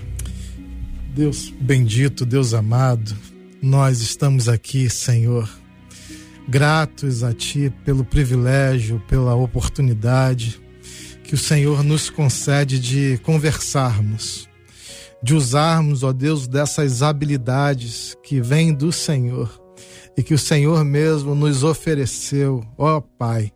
[1.14, 3.14] Deus bendito, Deus amado,
[3.60, 5.46] nós estamos aqui, Senhor,
[6.48, 10.61] gratos a Ti pelo privilégio, pela oportunidade
[11.32, 14.46] que o Senhor nos concede de conversarmos,
[15.22, 19.58] de usarmos, ó Deus, dessas habilidades que vêm do Senhor
[20.14, 23.50] e que o Senhor mesmo nos ofereceu, ó Pai,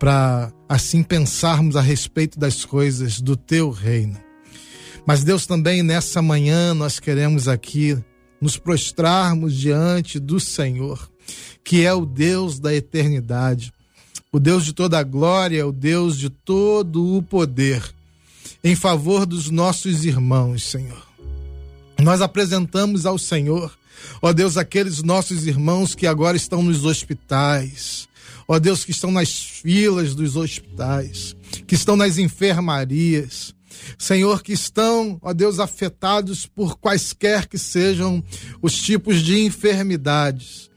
[0.00, 4.20] para assim pensarmos a respeito das coisas do Teu reino.
[5.06, 7.96] Mas Deus também nessa manhã nós queremos aqui
[8.40, 11.08] nos prostrarmos diante do Senhor,
[11.62, 13.72] que é o Deus da eternidade,
[14.36, 17.82] o Deus de toda a glória, o Deus de todo o poder,
[18.62, 21.06] em favor dos nossos irmãos, Senhor.
[21.98, 23.74] Nós apresentamos ao Senhor,
[24.20, 28.06] ó Deus, aqueles nossos irmãos que agora estão nos hospitais,
[28.46, 31.34] ó Deus, que estão nas filas dos hospitais,
[31.66, 33.54] que estão nas enfermarias,
[33.98, 38.22] Senhor, que estão, ó Deus, afetados por quaisquer que sejam
[38.60, 40.68] os tipos de enfermidades.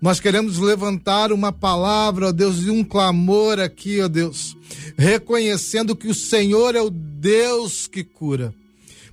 [0.00, 4.56] Nós queremos levantar uma palavra, ó Deus, e um clamor aqui, ó Deus,
[4.96, 8.54] reconhecendo que o Senhor é o Deus que cura.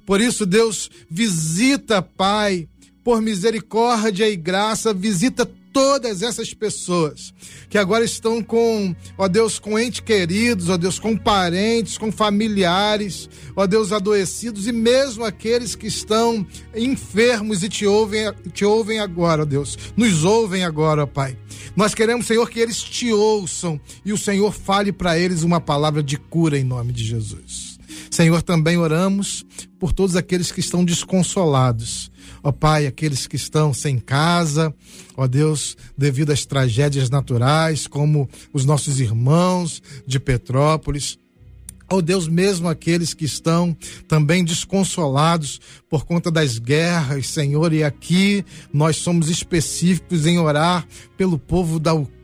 [0.05, 2.67] Por isso, Deus, visita, Pai,
[3.03, 7.33] por misericórdia e graça, visita todas essas pessoas
[7.69, 13.29] que agora estão com, ó Deus, com entes queridos, ó Deus, com parentes, com familiares,
[13.55, 16.45] ó Deus, adoecidos e mesmo aqueles que estão
[16.75, 21.37] enfermos e te ouvem, te ouvem agora, ó Deus, nos ouvem agora, ó Pai.
[21.75, 26.03] Nós queremos, Senhor, que eles te ouçam e o Senhor fale para eles uma palavra
[26.03, 27.79] de cura em nome de Jesus.
[28.09, 29.45] Senhor, também oramos
[29.79, 32.11] por todos aqueles que estão desconsolados.
[32.43, 34.73] Ó Pai, aqueles que estão sem casa,
[35.15, 41.19] ó Deus, devido às tragédias naturais, como os nossos irmãos de Petrópolis.
[41.89, 43.75] Ó Deus, mesmo aqueles que estão
[44.07, 50.87] também desconsolados por conta das guerras, Senhor, e aqui nós somos específicos em orar
[51.17, 52.20] pelo povo da Ucrânia,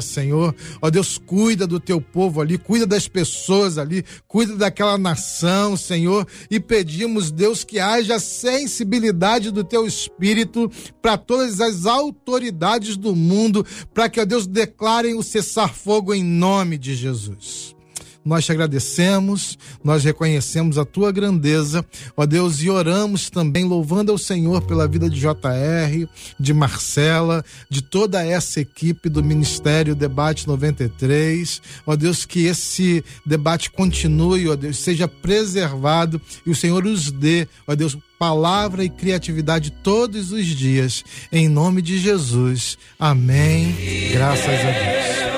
[0.00, 0.54] Senhor.
[0.82, 6.26] Ó Deus, cuida do teu povo ali, cuida das pessoas ali, cuida daquela nação, Senhor.
[6.50, 10.70] E pedimos, Deus, que haja sensibilidade do teu espírito
[11.00, 13.64] para todas as autoridades do mundo,
[13.94, 17.77] para que, ó Deus, declarem o cessar-fogo em nome de Jesus.
[18.28, 21.82] Nós te agradecemos, nós reconhecemos a tua grandeza,
[22.14, 26.06] ó Deus, e oramos também louvando ao Senhor pela vida de JR,
[26.38, 31.62] de Marcela, de toda essa equipe do Ministério Debate 93.
[31.86, 37.48] Ó Deus, que esse debate continue, ó Deus, seja preservado e o Senhor os dê,
[37.66, 41.02] ó Deus, palavra e criatividade todos os dias.
[41.32, 42.76] Em nome de Jesus.
[42.98, 43.74] Amém.
[44.12, 45.37] Graças a Deus.